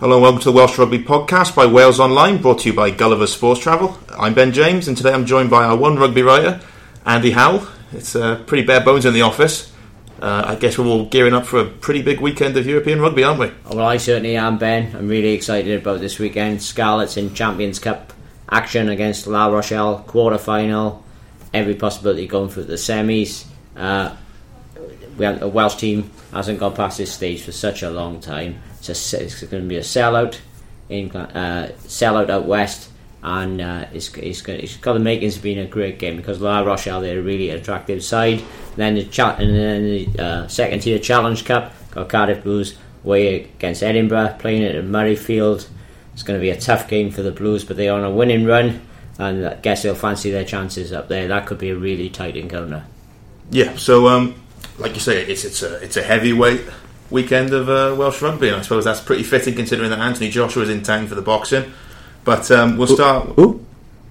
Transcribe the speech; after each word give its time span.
Hello 0.00 0.14
and 0.14 0.22
welcome 0.22 0.40
to 0.40 0.46
the 0.46 0.52
Welsh 0.52 0.78
Rugby 0.78 1.00
Podcast 1.00 1.54
by 1.54 1.66
Wales 1.66 2.00
Online, 2.00 2.40
brought 2.40 2.60
to 2.60 2.70
you 2.70 2.74
by 2.74 2.90
Gulliver 2.90 3.26
Sports 3.26 3.60
Travel. 3.60 3.98
I'm 4.08 4.32
Ben 4.32 4.50
James, 4.50 4.88
and 4.88 4.96
today 4.96 5.12
I'm 5.12 5.26
joined 5.26 5.50
by 5.50 5.64
our 5.64 5.76
one 5.76 5.98
rugby 5.98 6.22
writer, 6.22 6.58
Andy 7.04 7.32
Howell. 7.32 7.68
It's 7.92 8.16
uh, 8.16 8.42
pretty 8.46 8.66
bare 8.66 8.80
bones 8.80 9.04
in 9.04 9.12
the 9.12 9.20
office. 9.20 9.70
Uh, 10.18 10.42
I 10.46 10.54
guess 10.54 10.78
we're 10.78 10.86
all 10.86 11.04
gearing 11.04 11.34
up 11.34 11.44
for 11.44 11.60
a 11.60 11.66
pretty 11.66 12.00
big 12.00 12.18
weekend 12.22 12.56
of 12.56 12.66
European 12.66 13.02
rugby, 13.02 13.24
aren't 13.24 13.40
we? 13.40 13.52
Well, 13.70 13.84
I 13.84 13.98
certainly 13.98 14.36
am, 14.36 14.56
Ben. 14.56 14.96
I'm 14.96 15.06
really 15.06 15.34
excited 15.34 15.78
about 15.78 16.00
this 16.00 16.18
weekend. 16.18 16.62
Scarlets 16.62 17.18
in 17.18 17.34
Champions 17.34 17.78
Cup 17.78 18.14
action 18.50 18.88
against 18.88 19.26
La 19.26 19.48
Rochelle, 19.48 19.98
quarter 20.04 20.38
final, 20.38 21.04
every 21.52 21.74
possibility 21.74 22.26
going 22.26 22.48
through 22.48 22.64
the 22.64 22.76
semis. 22.76 23.44
Uh, 23.76 24.16
we 25.18 25.26
have, 25.26 25.42
a 25.42 25.48
Welsh 25.48 25.76
team 25.76 26.10
hasn't 26.32 26.58
gone 26.58 26.74
past 26.74 26.96
this 26.96 27.12
stage 27.12 27.42
for 27.42 27.52
such 27.52 27.82
a 27.82 27.90
long 27.90 28.18
time. 28.18 28.62
It's, 28.80 29.12
a, 29.12 29.22
it's 29.22 29.42
going 29.42 29.62
to 29.62 29.68
be 29.68 29.76
a 29.76 29.80
sellout 29.80 30.38
in 30.88 31.10
uh, 31.12 31.72
sellout 31.84 32.28
out 32.30 32.46
west, 32.46 32.90
and 33.22 33.60
uh, 33.60 33.86
it's, 33.92 34.12
it's, 34.16 34.42
got, 34.42 34.56
it's 34.56 34.76
got 34.76 34.94
the 34.94 34.98
makings 34.98 35.36
of 35.36 35.42
being 35.42 35.58
a 35.58 35.66
great 35.66 35.98
game 35.98 36.16
because 36.16 36.40
La 36.40 36.60
Rochelle 36.60 37.00
they're 37.00 37.20
a 37.20 37.22
really 37.22 37.50
attractive 37.50 38.02
side. 38.02 38.42
Then 38.76 38.96
the 38.96 39.04
cha- 39.04 39.36
and 39.36 39.54
then 39.54 39.82
the 39.84 40.22
uh, 40.22 40.48
second 40.48 40.80
tier 40.80 40.98
Challenge 40.98 41.44
Cup 41.44 41.72
got 41.92 42.08
Cardiff 42.08 42.42
Blues 42.42 42.76
away 43.04 43.44
against 43.44 43.82
Edinburgh, 43.82 44.36
playing 44.38 44.62
it 44.62 44.74
at 44.74 44.84
Murrayfield. 44.84 45.66
It's 46.12 46.22
going 46.22 46.38
to 46.38 46.42
be 46.42 46.50
a 46.50 46.60
tough 46.60 46.88
game 46.88 47.10
for 47.10 47.22
the 47.22 47.30
Blues, 47.30 47.64
but 47.64 47.76
they're 47.76 47.94
on 47.94 48.04
a 48.04 48.10
winning 48.10 48.44
run, 48.44 48.80
and 49.18 49.46
I 49.46 49.54
guess 49.54 49.82
they'll 49.82 49.94
fancy 49.94 50.30
their 50.30 50.44
chances 50.44 50.92
up 50.92 51.08
there. 51.08 51.28
That 51.28 51.46
could 51.46 51.58
be 51.58 51.70
a 51.70 51.76
really 51.76 52.10
tight 52.10 52.36
encounter. 52.36 52.84
Yeah. 53.50 53.76
So, 53.76 54.08
um, 54.08 54.34
like 54.78 54.94
you 54.94 55.00
say, 55.00 55.22
it's 55.22 55.44
it's 55.44 55.62
a 55.62 55.76
it's 55.76 55.96
a 55.96 56.02
heavyweight 56.02 56.62
weekend 57.10 57.52
of 57.52 57.68
uh, 57.68 57.94
Welsh 57.96 58.22
rugby, 58.22 58.48
and 58.48 58.56
I 58.56 58.62
suppose 58.62 58.84
that's 58.84 59.00
pretty 59.00 59.22
fitting 59.22 59.54
considering 59.54 59.90
that 59.90 59.98
Anthony 59.98 60.30
Joshua 60.30 60.62
is 60.62 60.70
in 60.70 60.82
town 60.82 61.06
for 61.06 61.14
the 61.14 61.22
boxing. 61.22 61.72
But 62.24 62.50
um, 62.50 62.76
we'll 62.76 62.86
start. 62.86 63.38
Ooh. 63.38 63.64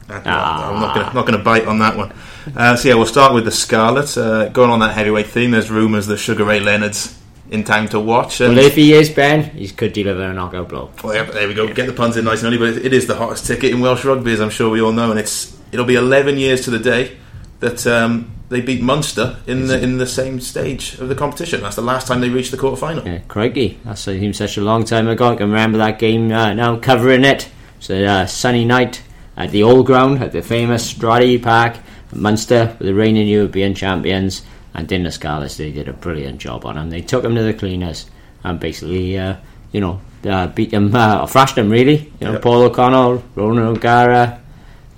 Uh, 0.10 0.14
I'm 0.26 0.82
not 0.82 0.96
going 0.96 1.06
not 1.14 1.26
going 1.28 1.38
to 1.38 1.44
bite 1.44 1.68
on 1.68 1.80
that 1.80 1.96
one. 1.96 2.12
Uh, 2.56 2.76
so 2.76 2.90
yeah, 2.90 2.96
we'll 2.96 3.06
start 3.06 3.34
with 3.34 3.46
the 3.46 3.52
Scarlets. 3.52 4.18
Uh, 4.18 4.50
going 4.50 4.72
on 4.72 4.80
that 4.80 4.96
heavyweight 4.96 5.28
theme, 5.28 5.52
there's 5.52 5.70
rumours 5.70 6.08
that 6.08 6.18
Sugar 6.18 6.44
Ray 6.46 6.60
Leonard's 6.60 7.16
in 7.52 7.64
time 7.64 7.88
to 7.90 8.00
watch. 8.00 8.42
And 8.42 8.56
Well, 8.56 8.66
if 8.66 8.76
he 8.76 8.94
is 8.94 9.10
Ben, 9.10 9.44
he 9.52 9.68
could 9.70 9.94
deliver 9.94 10.24
a 10.24 10.34
knockout 10.34 10.70
blow. 10.70 10.92
well, 11.04 11.16
yeah, 11.16 11.24
there 11.24 11.48
we 11.48 11.54
go. 11.54 11.72
Get 11.72 11.88
the 11.88 11.94
puns 11.94 12.18
in 12.18 12.26
nice 12.26 12.44
and 12.44 12.48
early, 12.48 12.58
but 12.58 12.84
it 12.84 12.94
is 12.94 13.08
the 13.08 13.16
hottest 13.16 13.46
ticket 13.46 13.72
in 13.72 13.82
Welsh 13.82 14.06
rugby, 14.06 14.34
as 14.34 14.40
I'm 14.40 14.50
sure 14.50 14.70
we 14.70 14.82
all 14.82 14.92
know, 14.92 15.12
and 15.12 15.20
it's 15.20 15.56
it'll 15.72 15.86
be 15.86 15.96
11 15.96 16.38
years 16.38 16.62
to 16.66 16.72
the 16.72 16.80
day 16.80 17.18
that 17.60 17.86
um, 17.86 18.32
they 18.50 18.62
beat 18.62 18.82
Munster 18.82 19.38
in 19.48 19.68
the 19.68 19.82
in 19.82 19.98
the 19.98 20.08
same 20.08 20.40
stage 20.40 20.96
of 21.00 21.08
the 21.10 21.16
competition. 21.16 21.62
That's 21.62 21.76
the 21.76 21.82
last 21.82 22.08
time 22.08 22.22
they 22.22 22.30
reached 22.30 22.52
the 22.52 22.58
quarter 22.58 22.78
final. 22.78 23.06
Yeah, 23.06 23.20
crikey, 23.28 23.80
that 23.86 23.98
seems 23.98 24.38
such 24.38 24.58
a 24.58 24.62
long 24.62 24.84
time 24.84 25.08
ago. 25.08 25.32
I 25.32 25.36
can 25.36 25.50
remember 25.50 25.78
that 25.80 26.00
game 26.00 26.32
uh, 26.32 26.54
now 26.54 26.78
covering 26.78 27.24
it. 27.24 27.50
It's 27.78 27.90
a 27.90 28.06
uh, 28.06 28.26
sunny 28.26 28.66
night 28.66 29.02
at 29.38 29.52
the 29.52 29.64
Old 29.64 29.86
Ground 29.86 30.22
at 30.22 30.32
the 30.34 30.42
famous 30.42 30.94
Stradey 30.94 31.42
Park, 31.42 31.78
Munster, 32.14 32.76
the 32.80 32.94
reigning 32.94 33.28
European 33.28 33.74
champions. 33.74 34.44
And 34.74 34.88
Dinner 34.88 35.10
Scarlets, 35.10 35.58
they 35.58 35.72
did 35.72 35.88
a 35.88 35.94
brilliant 35.94 36.40
job 36.40 36.64
on 36.64 36.76
them. 36.76 36.92
They 36.92 37.02
took 37.02 37.24
them 37.24 37.34
to 37.36 37.42
the 37.42 37.56
cleaners 37.56 38.06
and 38.44 38.60
basically, 38.60 39.18
uh, 39.18 39.36
you 39.72 39.82
know, 39.82 40.00
uh, 40.26 40.46
beat 40.48 40.70
them, 40.70 40.94
uh, 40.96 41.22
or 41.22 41.28
thrashed 41.28 41.56
them 41.56 41.70
really. 41.72 42.12
You 42.20 42.28
know, 42.28 42.32
Yep. 42.34 42.42
Paul 42.44 42.62
O'Connell, 42.64 43.24
Ronan 43.34 43.66
O'Gara, 43.66 44.40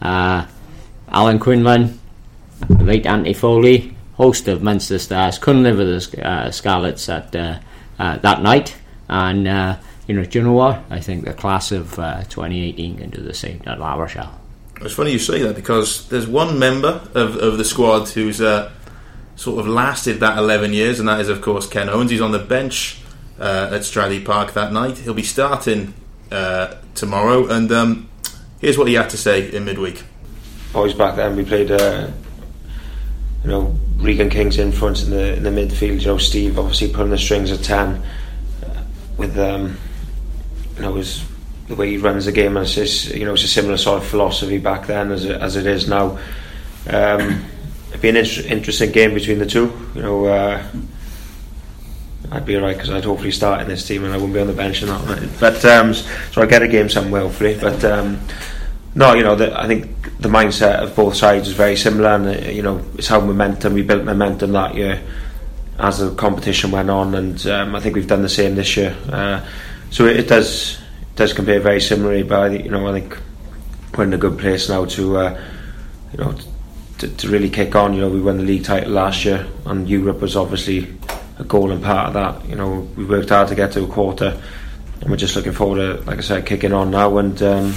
uh, 0.02 0.45
Alan 1.09 1.39
Quinlan, 1.39 1.99
the 2.67 2.84
late 2.84 3.06
Anthony 3.06 3.34
Foley, 3.34 3.95
host 4.14 4.48
of 4.48 4.62
Munster 4.62 5.00
stars, 5.00 5.38
couldn't 5.38 5.64
live 5.64 5.78
with 5.78 6.12
the 6.12 6.28
uh, 6.28 6.52
Scarlets 6.52 7.09
at 7.09 7.36
uh, 7.36 7.59
uh, 8.00 8.17
that 8.17 8.42
night. 8.42 8.76
And 9.09 9.48
uh, 9.48 9.78
you 10.08 10.16
know, 10.16 10.23
do 10.23 10.40
you 10.40 10.45
know 10.45 10.54
what? 10.54 10.84
I 10.89 11.00
think 11.00 11.26
the 11.26 11.34
class 11.34 11.72
of 11.72 11.98
uh, 12.00 12.23
2018 12.23 12.98
can 12.98 13.09
do 13.09 13.22
the 13.22 13.34
same 13.34 13.62
at 13.66 13.80
La 13.80 13.95
Rochelle. 13.95 14.39
It's 14.82 14.94
funny 14.94 15.12
you 15.12 15.20
say 15.20 15.42
that 15.44 15.56
because 15.56 16.08
there's 16.09 16.28
one 16.28 16.58
member 16.58 17.08
of, 17.14 17.36
of 17.38 17.58
the 17.58 17.66
squad 17.66 18.09
who's 18.09 18.42
uh, 18.42 18.71
sort 19.36 19.60
of 19.60 19.67
lasted 19.67 20.20
that 20.21 20.38
11 20.38 20.73
years, 20.73 21.00
and 21.00 21.08
that 21.08 21.20
is, 21.20 21.30
of 21.30 21.42
course, 21.42 21.67
Ken 21.67 21.88
Owens. 21.88 22.10
He's 22.10 22.21
on 22.21 22.32
the 22.32 22.39
bench 22.39 23.00
uh, 23.39 23.70
at 23.71 23.82
Stradey 23.82 24.23
Park 24.23 24.54
that 24.54 24.73
night. 24.73 24.98
He'll 24.98 25.14
be 25.14 25.23
starting 25.23 25.94
uh, 26.32 26.76
tomorrow, 26.95 27.48
and 27.48 27.71
um, 27.71 28.10
here's 28.60 28.77
what 28.77 28.88
he 28.88 28.95
had 28.95 29.10
to 29.11 29.17
say 29.17 29.52
in 29.52 29.66
midweek. 29.66 30.04
boys 30.73 30.94
back 30.94 31.16
then 31.16 31.36
we 31.36 31.44
played 31.44 31.71
uh, 31.71 32.10
you 33.43 33.49
know 33.49 33.75
Regan 33.97 34.29
King's 34.29 34.57
influence 34.57 35.03
in 35.03 35.11
the 35.11 35.35
in 35.35 35.43
the 35.43 35.49
midfield 35.49 36.02
you 36.02 36.07
know 36.07 36.17
Steve 36.17 36.59
obviously 36.59 36.91
pulling 36.91 37.11
the 37.11 37.17
strings 37.17 37.52
at 37.52 37.63
10 37.63 37.95
uh, 38.65 38.83
with 39.17 39.37
um, 39.37 39.77
you 40.75 40.81
know 40.81 40.95
his 40.95 41.25
the 41.67 41.75
way 41.75 41.89
he 41.89 41.97
runs 41.97 42.25
the 42.25 42.31
game 42.31 42.57
and 42.57 42.65
it's 42.65 42.75
just, 42.75 43.13
you 43.15 43.25
know 43.25 43.33
it's 43.33 43.43
a 43.43 43.47
similar 43.47 43.77
sort 43.77 44.02
of 44.02 44.07
philosophy 44.07 44.57
back 44.57 44.87
then 44.87 45.11
as 45.11 45.25
it, 45.25 45.39
as 45.39 45.55
it 45.55 45.65
is 45.65 45.87
now. 45.87 46.19
Um, 46.89 47.45
it'd 47.89 48.02
be 48.02 48.09
an 48.09 48.17
inter- 48.17 48.47
interesting 48.47 48.91
game 48.91 49.13
between 49.13 49.39
the 49.39 49.45
two 49.45 49.71
you 49.95 50.02
know 50.02 50.25
uh, 50.25 50.63
I'd 52.31 52.45
be 52.45 52.55
alright 52.55 52.75
because 52.75 52.89
I'd 52.89 53.05
hopefully 53.05 53.31
start 53.31 53.61
in 53.61 53.67
this 53.67 53.85
team 53.85 54.03
and 54.03 54.13
I 54.13 54.17
wouldn't 54.17 54.33
be 54.33 54.39
on 54.39 54.47
the 54.47 54.53
bench 54.53 54.81
and 54.81 54.89
that 54.89 55.39
but 55.39 55.63
um, 55.65 55.93
so 55.93 56.41
I'd 56.41 56.49
get 56.49 56.61
a 56.61 56.67
game 56.67 56.89
somewhere 56.89 57.21
hopefully 57.21 57.58
but 57.59 57.83
um, 57.85 58.19
no, 58.93 59.13
you 59.13 59.23
know, 59.23 59.35
the, 59.35 59.57
I 59.57 59.67
think 59.67 60.17
the 60.19 60.27
mindset 60.27 60.83
of 60.83 60.95
both 60.95 61.15
sides 61.15 61.47
is 61.47 61.53
very 61.53 61.77
similar, 61.77 62.09
and 62.09 62.27
uh, 62.27 62.49
you 62.49 62.61
know, 62.61 62.83
it's 62.95 63.07
how 63.07 63.21
momentum 63.21 63.73
we 63.73 63.83
built 63.83 64.03
momentum 64.03 64.52
that 64.52 64.75
year 64.75 65.02
as 65.79 65.99
the 65.99 66.13
competition 66.15 66.71
went 66.71 66.89
on, 66.89 67.15
and 67.15 67.45
um, 67.47 67.75
I 67.75 67.79
think 67.79 67.95
we've 67.95 68.07
done 68.07 68.21
the 68.21 68.29
same 68.29 68.55
this 68.55 68.75
year. 68.75 68.95
Uh, 69.09 69.45
so 69.91 70.05
it, 70.05 70.17
it 70.17 70.27
does 70.27 70.77
it 71.02 71.15
does 71.15 71.31
compare 71.31 71.61
very 71.61 71.79
similarly, 71.79 72.23
but 72.23 72.39
I 72.39 72.49
think, 72.49 72.65
you 72.65 72.71
know, 72.71 72.87
I 72.87 72.99
think 72.99 73.17
we're 73.97 74.03
in 74.03 74.13
a 74.13 74.17
good 74.17 74.37
place 74.37 74.67
now 74.67 74.85
to 74.85 75.17
uh, 75.17 75.41
you 76.11 76.17
know 76.17 76.35
to, 76.97 77.08
to 77.08 77.29
really 77.29 77.49
kick 77.49 77.75
on. 77.75 77.93
You 77.93 78.02
know, 78.02 78.09
we 78.09 78.19
won 78.19 78.37
the 78.37 78.43
league 78.43 78.65
title 78.65 78.91
last 78.91 79.23
year, 79.23 79.47
and 79.65 79.87
Europe 79.87 80.19
was 80.19 80.35
obviously 80.35 80.93
a 81.39 81.45
goal 81.45 81.71
and 81.71 81.81
part 81.81 82.08
of 82.08 82.13
that. 82.15 82.49
You 82.49 82.55
know, 82.58 82.89
we 82.97 83.05
worked 83.05 83.29
hard 83.29 83.47
to 83.47 83.55
get 83.55 83.71
to 83.71 83.85
a 83.85 83.87
quarter, 83.87 84.37
and 84.99 85.09
we're 85.09 85.15
just 85.15 85.37
looking 85.37 85.53
forward 85.53 85.77
to, 85.77 86.03
like 86.03 86.17
I 86.17 86.21
said, 86.21 86.45
kicking 86.45 86.73
on 86.73 86.91
now 86.91 87.17
and. 87.19 87.41
Um, 87.41 87.73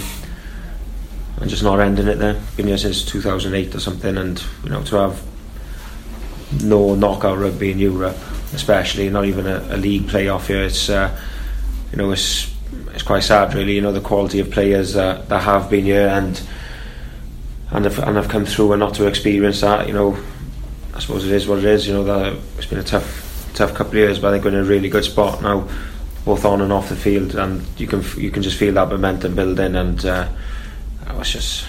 and 1.40 1.50
just 1.50 1.62
not 1.62 1.80
ending 1.80 2.06
it 2.06 2.16
there. 2.16 2.40
Been 2.56 2.68
here 2.68 2.78
since 2.78 3.04
2008 3.04 3.74
or 3.74 3.80
something, 3.80 4.16
and 4.16 4.42
you 4.62 4.70
know 4.70 4.82
to 4.84 4.96
have 4.96 5.22
no 6.62 6.94
knockout 6.94 7.38
rugby 7.38 7.72
in 7.72 7.78
Europe, 7.78 8.16
especially 8.52 9.10
not 9.10 9.24
even 9.24 9.46
a, 9.46 9.58
a 9.70 9.76
league 9.76 10.04
playoff 10.04 10.46
here. 10.46 10.62
It's 10.62 10.88
uh, 10.88 11.16
you 11.90 11.98
know 11.98 12.12
it's 12.12 12.52
it's 12.92 13.02
quite 13.02 13.24
sad, 13.24 13.54
really. 13.54 13.74
You 13.74 13.80
know 13.80 13.92
the 13.92 14.00
quality 14.00 14.40
of 14.40 14.50
players 14.50 14.94
that, 14.94 15.28
that 15.28 15.42
have 15.42 15.68
been 15.70 15.84
here 15.84 16.08
and 16.08 16.40
and 17.70 17.84
have, 17.84 17.98
and 17.98 18.16
have 18.16 18.28
come 18.28 18.46
through 18.46 18.72
and 18.72 18.80
not 18.80 18.94
to 18.94 19.06
experience 19.06 19.60
that. 19.62 19.88
You 19.88 19.94
know, 19.94 20.18
I 20.94 21.00
suppose 21.00 21.24
it 21.24 21.32
is 21.32 21.48
what 21.48 21.58
it 21.58 21.64
is. 21.64 21.88
You 21.88 21.94
know 21.94 22.04
that 22.04 22.36
it's 22.56 22.66
been 22.66 22.78
a 22.78 22.84
tough 22.84 23.50
tough 23.54 23.74
couple 23.74 23.92
of 23.92 23.98
years, 23.98 24.18
but 24.18 24.28
I 24.28 24.32
think 24.32 24.44
we're 24.44 24.50
in 24.50 24.64
a 24.64 24.68
really 24.68 24.88
good 24.88 25.04
spot 25.04 25.42
now, 25.42 25.68
both 26.24 26.44
on 26.44 26.60
and 26.60 26.72
off 26.72 26.88
the 26.88 26.96
field, 26.96 27.34
and 27.34 27.66
you 27.76 27.88
can 27.88 28.04
you 28.16 28.30
can 28.30 28.42
just 28.42 28.56
feel 28.56 28.74
that 28.74 28.88
momentum 28.88 29.34
building 29.34 29.74
and. 29.74 30.04
Uh, 30.04 30.28
it 31.08 31.16
was 31.16 31.30
just, 31.30 31.66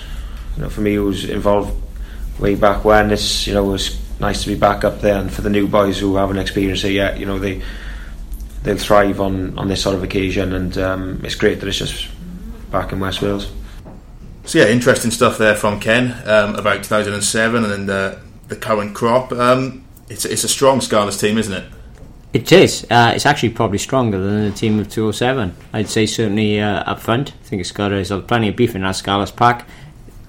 you 0.56 0.64
know, 0.64 0.70
for 0.70 0.82
me, 0.82 0.96
who 0.96 1.06
was 1.06 1.26
involved 1.26 1.82
way 2.40 2.56
back 2.56 2.86
when. 2.86 3.12
It's, 3.12 3.48
you 3.48 3.54
know, 3.54 3.70
it 3.70 3.72
was 3.72 4.02
nice 4.20 4.44
to 4.44 4.48
be 4.48 4.56
back 4.56 4.84
up 4.84 5.02
there, 5.02 5.20
and 5.20 5.32
for 5.32 5.42
the 5.42 5.50
new 5.50 5.68
boys 5.68 6.00
who 6.00 6.16
haven't 6.16 6.38
experienced 6.38 6.84
it 6.86 6.94
yet, 6.94 7.20
you 7.20 7.26
know, 7.26 7.40
they 7.40 7.62
they'll 8.64 8.78
thrive 8.78 9.22
on 9.22 9.58
on 9.58 9.68
this 9.68 9.82
sort 9.82 9.96
of 9.96 10.04
occasion, 10.04 10.54
and 10.54 10.78
um, 10.78 11.22
it's 11.24 11.36
great 11.36 11.60
that 11.60 11.68
it's 11.68 11.78
just 11.78 12.08
back 12.72 12.92
in 12.92 13.00
West 13.00 13.22
Wales. 13.22 13.52
So 14.46 14.60
yeah, 14.60 14.68
interesting 14.68 15.10
stuff 15.10 15.40
there 15.40 15.56
from 15.56 15.80
Ken 15.80 16.12
um, 16.28 16.56
about 16.56 16.84
2007 16.84 17.66
and 17.66 17.90
uh, 17.90 18.16
the 18.48 18.56
current 18.56 18.94
crop. 18.94 19.32
Um, 19.32 19.84
it's, 20.08 20.24
it's 20.24 20.44
a 20.44 20.48
strong 20.48 20.82
Scarlets 20.82 21.18
team, 21.18 21.40
isn't 21.40 21.54
it? 21.54 21.66
It 22.36 22.52
is. 22.52 22.86
Uh, 22.92 23.14
it's 23.16 23.26
actually 23.26 23.52
probably 23.52 23.78
stronger 23.78 24.20
than 24.20 24.44
the 24.44 24.52
team 24.52 24.78
of 24.78 24.90
207. 24.90 25.56
I'd 25.72 25.88
say 25.88 26.06
certainly 26.06 26.60
uh, 26.60 26.84
up 26.84 27.00
front. 27.00 27.32
I 27.32 27.46
think 27.46 27.62
it's 27.62 27.72
got 27.72 27.90
there's 27.90 28.12
plenty 28.24 28.50
of 28.50 28.58
beef 28.58 28.76
in 28.76 28.82
that 28.82 28.98
Scarlets 28.98 29.32
pack. 29.32 29.66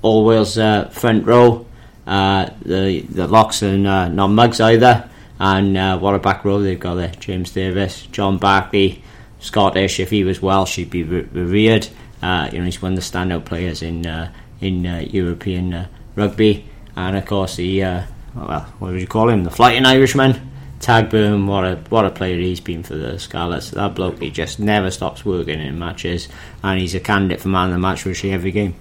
All 0.03 0.25
Wales 0.25 0.57
uh, 0.57 0.89
front 0.91 1.27
row. 1.27 1.67
Uh, 2.07 2.51
the 2.63 3.01
the 3.01 3.27
locks 3.27 3.61
and 3.63 3.89
uh, 3.89 4.07
not 4.07 4.29
mugs 4.29 4.61
either. 4.61 5.11
And 5.41 5.77
uh, 5.77 5.99
what 5.99 6.15
a 6.15 6.21
back 6.21 6.45
row 6.45 6.63
they've 6.63 6.79
got 6.79 6.95
there. 6.95 7.11
James 7.19 7.51
Davies, 7.51 8.07
John 8.13 8.39
Barclay, 8.39 9.03
Scottish. 9.41 9.99
If 9.99 10.11
he 10.11 10.23
was 10.23 10.41
Welsh, 10.41 10.77
he'd 10.77 10.91
be 10.91 11.03
re- 11.03 11.27
revered. 11.33 11.89
Uh, 12.23 12.49
you 12.53 12.61
know, 12.61 12.67
he's 12.67 12.81
one 12.81 12.93
of 12.93 12.99
the 13.01 13.03
standout 13.03 13.47
players 13.47 13.83
in 13.83 14.07
uh, 14.07 14.33
in 14.61 14.87
uh, 14.87 14.99
European 15.11 15.75
uh, 15.75 15.89
rugby. 16.15 16.67
And 16.95 17.17
of 17.17 17.27
course, 17.27 17.57
the 17.57 17.83
uh, 17.83 18.03
well, 18.37 18.61
what 18.79 18.93
would 18.93 19.01
you 19.01 19.09
call 19.09 19.29
him? 19.29 19.43
The 19.43 19.51
flying 19.51 19.85
Irishman. 19.85 20.53
Tadhg 20.81 21.11
Beirne, 21.11 21.47
what 21.47 21.65
a 21.65 21.77
what 21.89 22.05
a 22.05 22.11
player 22.11 22.37
he's 22.37 22.61
been 22.61 22.83
for 22.83 22.95
the 22.95 23.19
Scarlets. 23.19 23.71
That 23.71 23.95
bloke 23.95 24.21
he 24.21 24.31
just 24.31 24.61
never 24.61 24.91
stops 24.91 25.25
working 25.25 25.61
in 25.61 25.79
matches, 25.79 26.29
and 26.63 26.81
he's 26.81 26.95
a 26.95 27.01
candidate 27.01 27.41
for 27.41 27.49
man 27.49 27.69
of 27.69 27.73
the 27.73 27.79
match 27.79 28.03
virtually 28.03 28.33
every 28.33 28.53
game. 28.53 28.75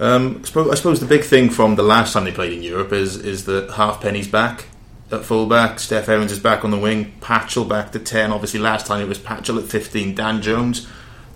Um, 0.00 0.42
I 0.44 0.74
suppose, 0.74 1.00
the 1.00 1.06
big 1.06 1.24
thing 1.24 1.50
from 1.50 1.74
the 1.74 1.82
last 1.82 2.12
time 2.12 2.24
they 2.24 2.32
played 2.32 2.52
in 2.52 2.62
Europe 2.62 2.92
is 2.92 3.16
is 3.16 3.44
that 3.46 3.70
Halfpenny's 3.70 4.28
back 4.28 4.66
at 5.10 5.24
fullback, 5.24 5.80
Steph 5.80 6.08
Evans 6.08 6.30
is 6.30 6.38
back 6.38 6.64
on 6.64 6.70
the 6.70 6.78
wing, 6.78 7.14
Patchell 7.20 7.68
back 7.68 7.92
to 7.92 7.98
ten. 7.98 8.30
Obviously, 8.30 8.60
last 8.60 8.86
time 8.86 9.00
it 9.00 9.08
was 9.08 9.18
Patchell 9.18 9.58
at 9.58 9.68
fifteen, 9.68 10.14
Dan 10.14 10.40
Jones 10.40 10.86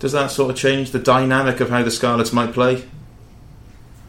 does 0.03 0.11
that 0.11 0.31
sort 0.31 0.51
of 0.51 0.57
change 0.57 0.91
the 0.91 0.99
dynamic 0.99 1.61
of 1.61 1.69
how 1.69 1.81
the 1.81 1.89
Scarlets 1.89 2.33
might 2.33 2.51
play? 2.51 2.83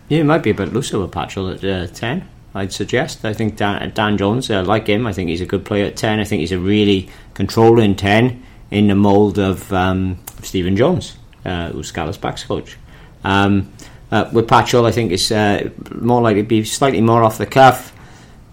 Yeah, 0.09 0.23
it 0.23 0.25
might 0.25 0.43
be 0.43 0.51
a 0.51 0.55
bit 0.55 0.73
looser 0.73 0.99
with 0.99 1.13
Patchell 1.13 1.55
at 1.55 1.65
uh, 1.65 1.87
10, 1.87 2.29
I'd 2.55 2.73
suggest. 2.73 3.25
I 3.25 3.33
think 3.33 3.57
Dan, 3.57 3.91
Dan 3.95 4.17
Jones, 4.17 4.51
I 4.51 4.61
like 4.61 4.87
him. 4.87 5.07
I 5.07 5.13
think 5.13 5.29
he's 5.29 5.41
a 5.41 5.47
good 5.47 5.65
player 5.65 5.87
at 5.87 5.97
10. 5.97 6.21
I 6.21 6.25
think 6.25 6.41
he's 6.41 6.53
a 6.53 6.59
really 6.59 7.09
controlling 7.35 7.97
10 7.97 8.43
in 8.71 8.87
the 8.87 8.95
mould 8.95 9.39
of 9.39 9.73
um, 9.73 10.19
Stephen 10.43 10.77
Jones, 10.77 11.17
uh, 11.45 11.71
who's 11.71 11.89
Scarlets 11.89 12.17
backs 12.17 12.45
coach. 12.45 12.77
Um, 13.25 13.73
uh, 14.13 14.31
with 14.33 14.47
Patchell, 14.47 14.87
I 14.87 14.93
think 14.93 15.11
it's 15.11 15.33
uh, 15.33 15.71
more 15.91 16.23
likely 16.23 16.43
to 16.43 16.49
be 16.49 16.65
slightly 16.65 17.01
more 17.01 17.25
off 17.25 17.39
the 17.39 17.47
cuff. 17.47 17.93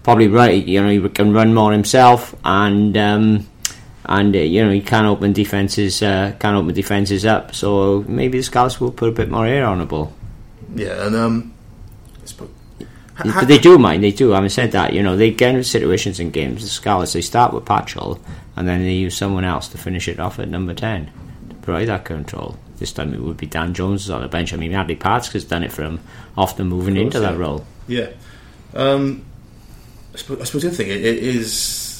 Probably 0.02 0.26
right, 0.26 0.66
you 0.66 0.82
know, 0.82 0.88
he 0.88 1.08
can 1.08 1.32
run 1.32 1.54
more 1.54 1.70
himself, 1.70 2.34
and 2.44 2.96
um, 2.96 3.46
and 4.06 4.34
uh, 4.34 4.38
you 4.40 4.64
know 4.64 4.72
he 4.72 4.80
can 4.80 5.06
open 5.06 5.32
defenses, 5.32 6.02
uh, 6.02 6.34
can 6.40 6.56
open 6.56 6.74
defenses 6.74 7.24
up. 7.24 7.54
So 7.54 8.04
maybe 8.08 8.38
the 8.38 8.42
Scarlets 8.42 8.80
will 8.80 8.90
put 8.90 9.10
a 9.10 9.12
bit 9.12 9.30
more 9.30 9.46
air 9.46 9.64
on 9.64 9.78
the 9.78 9.86
ball. 9.86 10.12
Yeah, 10.74 11.06
and 11.06 11.14
um, 11.14 11.54
but 13.24 13.48
they 13.48 13.58
do 13.58 13.78
mind. 13.78 14.02
They 14.02 14.10
do. 14.10 14.30
Having 14.30 14.50
said 14.50 14.72
that, 14.72 14.92
you 14.92 15.02
know 15.02 15.16
they 15.16 15.30
get 15.30 15.50
into 15.50 15.64
situations 15.64 16.20
in 16.20 16.30
games. 16.30 16.62
The 16.62 16.68
Scarlets 16.68 17.12
they 17.12 17.20
start 17.20 17.52
with 17.52 17.64
Patchell, 17.64 18.20
and 18.56 18.66
then 18.66 18.82
they 18.82 18.92
use 18.92 19.16
someone 19.16 19.44
else 19.44 19.68
to 19.68 19.78
finish 19.78 20.08
it 20.08 20.20
off 20.20 20.38
at 20.38 20.48
number 20.48 20.74
ten 20.74 21.10
to 21.48 21.54
provide 21.56 21.88
that 21.88 22.04
control. 22.04 22.56
This 22.78 22.92
time 22.92 23.14
it 23.14 23.20
would 23.20 23.36
be 23.36 23.46
Dan 23.46 23.74
Jones 23.74 24.10
on 24.10 24.22
the 24.22 24.28
bench. 24.28 24.52
I 24.52 24.56
mean, 24.56 24.72
Hadleigh 24.72 24.98
Parkes 24.98 25.32
has 25.32 25.44
done 25.44 25.62
it 25.62 25.70
for 25.70 25.82
from 25.82 26.00
often 26.36 26.66
moving 26.66 26.94
course, 26.94 27.04
into 27.04 27.20
yeah. 27.20 27.30
that 27.30 27.38
role. 27.38 27.66
Yeah. 27.86 28.10
Um, 28.74 29.24
I, 30.14 30.16
suppose, 30.16 30.40
I 30.40 30.44
suppose 30.44 30.62
the 30.62 30.68
other 30.68 30.76
thing 30.76 30.88
it, 30.88 31.04
it 31.04 31.22
is 31.22 31.92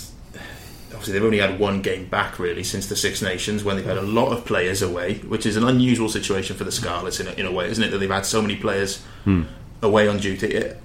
obviously 1.03 1.15
they've 1.15 1.25
only 1.25 1.39
had 1.39 1.59
one 1.59 1.83
game 1.83 2.07
back 2.07 2.39
really 2.39 2.63
since 2.63 2.87
the 2.87 2.95
Six 2.95 3.23
Nations 3.23 3.65
when 3.65 3.75
they've 3.75 3.85
had 3.85 3.99
a 3.99 4.03
lot 4.03 4.31
of 4.31 4.45
players 4.45 4.83
away, 4.83 5.17
which 5.19 5.47
is 5.47 5.57
an 5.57 5.65
unusual 5.65 6.09
situation 6.09 6.57
for 6.57 6.63
the 6.63 6.71
Scarlets 6.71 7.19
in 7.19 7.27
a, 7.27 7.33
in 7.33 7.45
a 7.45 7.51
way, 7.51 7.69
isn't 7.69 7.83
it? 7.83 7.91
That 7.91 7.99
they've 7.99 8.09
had 8.09 8.25
so 8.25 8.41
many 8.41 8.55
players 8.55 9.03
hmm. 9.25 9.43
away 9.83 10.07
on 10.07 10.19
duty. 10.19 10.47
It, 10.47 10.81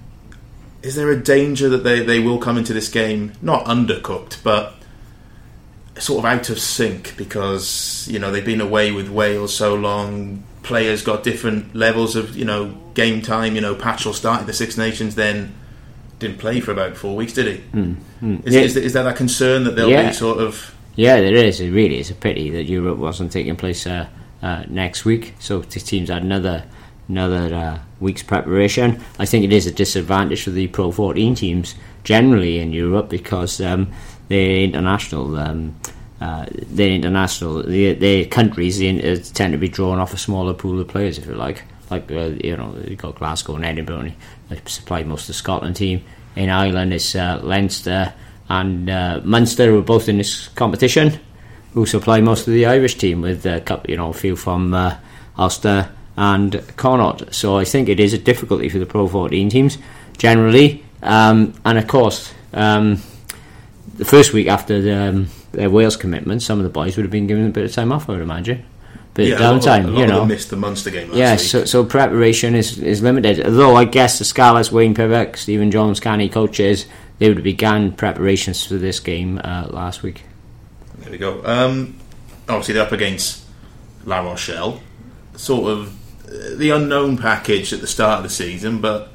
is 0.82 0.94
there 0.94 1.10
a 1.10 1.20
danger 1.20 1.68
that 1.68 1.84
they, 1.84 2.00
they 2.00 2.20
will 2.20 2.38
come 2.38 2.56
into 2.56 2.72
this 2.72 2.88
game 2.88 3.32
not 3.42 3.64
undercooked, 3.64 4.42
but 4.42 4.74
sort 5.98 6.20
of 6.20 6.24
out 6.24 6.48
of 6.48 6.60
sync 6.60 7.16
because 7.16 8.06
you 8.08 8.18
know 8.18 8.30
they've 8.30 8.44
been 8.44 8.60
away 8.60 8.92
with 8.92 9.08
Wales 9.08 9.54
so 9.54 9.74
long. 9.74 10.44
Players 10.62 11.02
got 11.02 11.22
different 11.22 11.74
levels 11.74 12.14
of 12.14 12.36
you 12.36 12.44
know 12.44 12.76
game 12.94 13.22
time. 13.22 13.54
You 13.54 13.60
know, 13.60 13.74
Patchell 13.74 14.14
started 14.14 14.46
the 14.46 14.52
Six 14.52 14.76
Nations, 14.76 15.14
then 15.14 15.54
didn't 16.18 16.38
play 16.38 16.60
for 16.60 16.72
about 16.72 16.96
four 16.96 17.16
weeks, 17.16 17.32
did 17.32 17.46
he? 17.46 17.62
Mm, 17.72 17.96
mm. 18.20 18.46
Is, 18.46 18.54
yeah. 18.54 18.60
is, 18.62 18.76
is, 18.76 18.92
there 18.92 19.04
that 19.04 19.16
concern 19.16 19.64
that 19.64 19.76
they'll 19.76 19.88
yeah. 19.88 20.08
be 20.08 20.12
sort 20.12 20.38
of? 20.38 20.74
Yeah, 20.96 21.20
there 21.20 21.34
is. 21.34 21.60
It 21.60 21.70
really 21.70 21.98
is 22.00 22.10
a 22.10 22.14
pity 22.14 22.50
that 22.50 22.64
Europe 22.64 22.98
wasn't 22.98 23.30
taking 23.30 23.56
place 23.56 23.86
uh, 23.86 24.08
uh, 24.42 24.64
next 24.68 25.04
week. 25.04 25.34
So 25.38 25.60
the 25.60 25.80
teams 25.80 26.08
had 26.08 26.22
another 26.22 26.64
another 27.08 27.54
uh, 27.54 27.78
week's 28.00 28.22
preparation. 28.22 29.02
I 29.18 29.26
think 29.26 29.44
it 29.44 29.52
is 29.52 29.66
a 29.66 29.72
disadvantage 29.72 30.44
for 30.44 30.50
the 30.50 30.68
Pro 30.68 30.92
14 30.92 31.34
teams 31.34 31.74
generally 32.04 32.58
in 32.58 32.72
Europe 32.72 33.08
because 33.08 33.60
um, 33.60 33.90
they're 34.28 34.62
international. 34.62 35.36
Um, 35.36 35.74
uh, 36.20 36.46
they're 36.50 36.90
international. 36.90 37.62
The 37.62 37.94
the 37.94 38.26
countries 38.26 38.80
uh, 38.80 39.22
tend 39.34 39.52
to 39.52 39.58
be 39.58 39.68
drawn 39.68 39.98
off 39.98 40.12
a 40.12 40.18
smaller 40.18 40.54
pool 40.54 40.80
of 40.80 40.88
players, 40.88 41.18
if 41.18 41.26
you 41.26 41.34
like. 41.34 41.62
Like 41.90 42.10
uh, 42.10 42.32
you 42.44 42.56
know, 42.56 42.76
you've 42.86 42.98
got 42.98 43.16
Glasgow 43.16 43.56
and 43.56 43.64
Edinburgh. 43.64 44.12
They 44.48 44.60
supply 44.66 45.02
most 45.04 45.22
of 45.22 45.28
the 45.28 45.34
Scotland 45.34 45.76
team. 45.76 46.04
In 46.36 46.50
Ireland, 46.50 46.92
it's 46.92 47.14
uh, 47.14 47.40
Leinster 47.42 48.12
and 48.48 48.88
uh, 48.88 49.20
Munster, 49.24 49.66
who 49.66 49.78
are 49.78 49.82
both 49.82 50.08
in 50.08 50.18
this 50.18 50.48
competition, 50.48 51.18
who 51.72 51.86
supply 51.86 52.20
most 52.20 52.46
of 52.46 52.52
the 52.52 52.66
Irish 52.66 52.96
team 52.96 53.22
with 53.22 53.46
a 53.46 53.60
couple, 53.60 53.90
you 53.90 53.96
know, 53.96 54.10
a 54.10 54.14
few 54.14 54.36
from 54.36 54.74
Ulster 55.36 55.88
and 56.18 56.60
Connacht. 56.76 57.32
So 57.32 57.56
I 57.56 57.64
think 57.64 57.88
it 57.88 58.00
is 58.00 58.12
a 58.12 58.18
difficulty 58.18 58.68
for 58.68 58.80
the 58.80 58.86
Pro 58.86 59.06
14 59.06 59.48
teams 59.48 59.78
generally. 60.18 60.84
Um, 61.00 61.54
and 61.64 61.78
of 61.78 61.86
course, 61.86 62.34
um, 62.52 63.00
the 63.94 64.04
first 64.04 64.32
week 64.32 64.48
after 64.48 64.82
the, 64.82 64.96
um, 64.96 65.28
their 65.52 65.70
Wales 65.70 65.96
commitment, 65.96 66.42
some 66.42 66.58
of 66.58 66.64
the 66.64 66.70
boys 66.70 66.96
would 66.96 67.04
have 67.04 67.12
been 67.12 67.28
given 67.28 67.46
a 67.46 67.50
bit 67.50 67.64
of 67.64 67.72
time 67.72 67.92
off, 67.92 68.08
I 68.08 68.14
would 68.14 68.20
imagine. 68.20 68.64
Bit 69.14 69.28
yeah, 69.28 69.34
of 69.34 69.40
downtime, 69.40 69.84
a 69.84 69.86
lot, 69.86 69.88
a 69.88 69.92
lot 69.92 70.00
you 70.00 70.06
know. 70.08 70.24
missed 70.24 70.50
the 70.50 70.56
Munster 70.56 70.90
game. 70.90 71.10
yeah, 71.12 71.32
week. 71.32 71.40
so, 71.40 71.64
so 71.64 71.84
preparation 71.84 72.56
is, 72.56 72.78
is 72.78 73.00
limited. 73.00 73.44
Although 73.46 73.76
I 73.76 73.84
guess 73.84 74.18
the 74.18 74.24
Scarlets, 74.24 74.72
Wayne 74.72 74.94
Pivac, 74.94 75.36
Stephen 75.36 75.70
Jones, 75.70 76.00
Canny 76.00 76.28
coaches, 76.28 76.86
they 77.20 77.28
would 77.28 77.36
have 77.38 77.44
began 77.44 77.92
preparations 77.92 78.66
for 78.66 78.74
this 78.74 78.98
game 78.98 79.40
uh, 79.42 79.68
last 79.70 80.02
week. 80.02 80.22
There 80.98 81.12
we 81.12 81.18
go. 81.18 81.44
Um, 81.44 81.96
obviously, 82.48 82.74
they're 82.74 82.82
up 82.84 82.92
against 82.92 83.44
La 84.04 84.20
Rochelle. 84.20 84.80
Sort 85.36 85.70
of 85.70 85.97
the 86.56 86.70
unknown 86.70 87.16
package 87.18 87.72
at 87.72 87.80
the 87.80 87.86
start 87.86 88.18
of 88.18 88.22
the 88.24 88.30
season, 88.30 88.80
but 88.80 89.10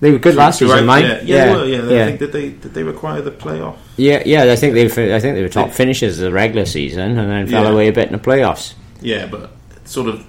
they 0.00 0.10
were 0.10 0.18
good 0.18 0.34
last 0.34 0.58
season, 0.58 0.86
right, 0.86 1.04
Yeah, 1.04 1.08
yeah, 1.08 1.20
yeah, 1.22 1.50
well, 1.52 1.66
yeah. 1.66 1.82
yeah. 1.82 2.02
I 2.02 2.06
think 2.06 2.18
did 2.18 2.32
they 2.32 2.48
did 2.50 2.74
they 2.74 2.82
require 2.82 3.22
the 3.22 3.30
playoff? 3.30 3.76
Yeah, 3.96 4.22
yeah. 4.26 4.52
I 4.52 4.56
think 4.56 4.74
they 4.74 4.84
I 4.84 5.20
think 5.20 5.34
they 5.34 5.42
were 5.42 5.48
top 5.48 5.72
finishers 5.72 6.18
of 6.18 6.24
the 6.24 6.32
regular 6.32 6.66
season, 6.66 7.18
and 7.18 7.30
then 7.30 7.46
fell 7.46 7.64
yeah. 7.64 7.70
away 7.70 7.88
a 7.88 7.92
bit 7.92 8.08
in 8.08 8.12
the 8.12 8.18
playoffs. 8.18 8.74
Yeah, 9.00 9.26
but 9.26 9.50
sort 9.84 10.08
of 10.08 10.24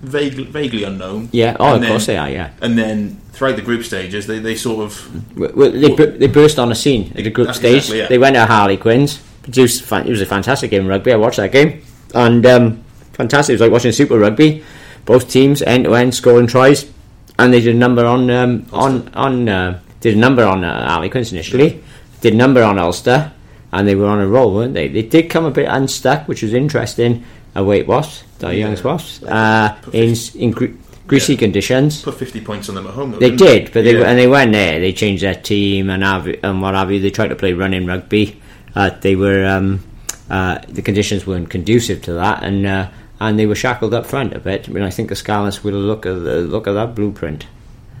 vaguely, 0.00 0.44
vaguely 0.44 0.84
unknown. 0.84 1.30
Yeah, 1.32 1.56
oh, 1.58 1.66
and 1.66 1.76
of 1.76 1.80
then, 1.82 1.90
course 1.90 2.06
they 2.06 2.18
are. 2.18 2.28
Yeah, 2.28 2.50
and 2.60 2.76
then 2.76 3.20
throughout 3.32 3.56
the 3.56 3.62
group 3.62 3.84
stages, 3.84 4.26
they, 4.26 4.38
they 4.38 4.54
sort 4.54 4.84
of 4.84 5.38
well, 5.38 5.70
they, 5.70 5.94
they 5.94 6.26
burst 6.26 6.58
on 6.58 6.68
the 6.68 6.74
scene 6.74 7.12
at 7.16 7.24
the 7.24 7.30
group 7.30 7.54
stage. 7.54 7.76
Exactly, 7.76 7.98
yeah. 8.00 8.08
They 8.08 8.18
went 8.18 8.34
to 8.34 8.44
Harlequins. 8.44 9.22
Produced, 9.42 9.90
it 9.92 10.06
was 10.06 10.20
a 10.20 10.26
fantastic 10.26 10.72
game 10.72 10.82
of 10.82 10.88
rugby. 10.88 11.12
I 11.12 11.16
watched 11.16 11.36
that 11.36 11.52
game, 11.52 11.82
and 12.14 12.44
um, 12.44 12.84
fantastic. 13.12 13.52
It 13.52 13.54
was 13.54 13.60
like 13.62 13.72
watching 13.72 13.92
Super 13.92 14.18
Rugby 14.18 14.64
both 15.06 15.30
teams 15.30 15.62
end 15.62 15.84
to 15.84 15.94
end 15.94 16.14
scoring 16.14 16.46
tries, 16.46 16.90
and 17.38 17.52
they 17.52 17.60
did 17.60 17.74
a 17.74 17.78
number 17.78 18.04
on 18.04 18.30
um, 18.30 18.66
on 18.72 19.08
on 19.14 19.48
uh, 19.48 19.80
did 20.00 20.14
a 20.14 20.18
number 20.18 20.44
on 20.44 20.62
uh, 20.62 20.88
Harlequins 20.88 21.32
initially, 21.32 21.82
did 22.20 22.34
a 22.34 22.36
number 22.36 22.62
on 22.62 22.78
Ulster, 22.78 23.32
and 23.72 23.88
they 23.88 23.94
were 23.94 24.06
on 24.06 24.20
a 24.20 24.26
roll, 24.26 24.54
weren't 24.54 24.74
they? 24.74 24.88
They 24.88 25.02
did 25.02 25.30
come 25.30 25.44
a 25.44 25.50
bit 25.50 25.66
unstuck, 25.66 26.28
which 26.28 26.42
was 26.42 26.52
interesting. 26.52 27.24
Away 27.54 27.80
it 27.80 27.88
was, 27.88 28.22
the 28.38 28.48
yeah. 28.48 28.68
young 28.68 28.82
Wasps, 28.82 29.22
uh, 29.22 29.78
in 29.94 30.14
in 30.34 30.50
gr- 30.50 30.76
greasy 31.06 31.32
yeah. 31.32 31.38
conditions. 31.38 32.02
Put 32.02 32.16
fifty 32.16 32.42
points 32.42 32.68
on 32.68 32.74
them 32.74 32.86
at 32.86 32.92
home. 32.92 33.12
Though, 33.12 33.18
they 33.18 33.34
did, 33.34 33.72
but 33.72 33.84
they 33.84 33.98
yeah. 33.98 34.04
and 34.04 34.18
they 34.18 34.26
went 34.26 34.52
there. 34.52 34.78
They 34.78 34.92
changed 34.92 35.22
their 35.22 35.36
team 35.36 35.88
and 35.88 36.02
have, 36.02 36.26
and 36.26 36.60
what 36.60 36.74
have 36.74 36.92
you. 36.92 37.00
They 37.00 37.10
tried 37.10 37.28
to 37.28 37.36
play 37.36 37.54
running 37.54 37.86
rugby. 37.86 38.42
Uh, 38.74 38.90
they 38.90 39.16
were 39.16 39.46
um, 39.46 39.82
uh, 40.28 40.58
the 40.68 40.82
conditions 40.82 41.26
weren't 41.26 41.48
conducive 41.48 42.02
to 42.02 42.12
that, 42.12 42.42
and 42.42 42.66
uh, 42.66 42.90
and 43.20 43.38
they 43.38 43.46
were 43.46 43.54
shackled 43.54 43.94
up 43.94 44.06
front 44.06 44.34
a 44.34 44.40
bit. 44.40 44.68
I 44.68 44.72
mean, 44.72 44.82
I 44.82 44.90
think 44.90 45.08
the 45.08 45.16
Scarlets 45.16 45.64
will 45.64 45.72
look 45.72 46.04
at 46.06 46.22
the, 46.22 46.40
look 46.40 46.66
at 46.66 46.72
that 46.72 46.94
blueprint. 46.94 47.46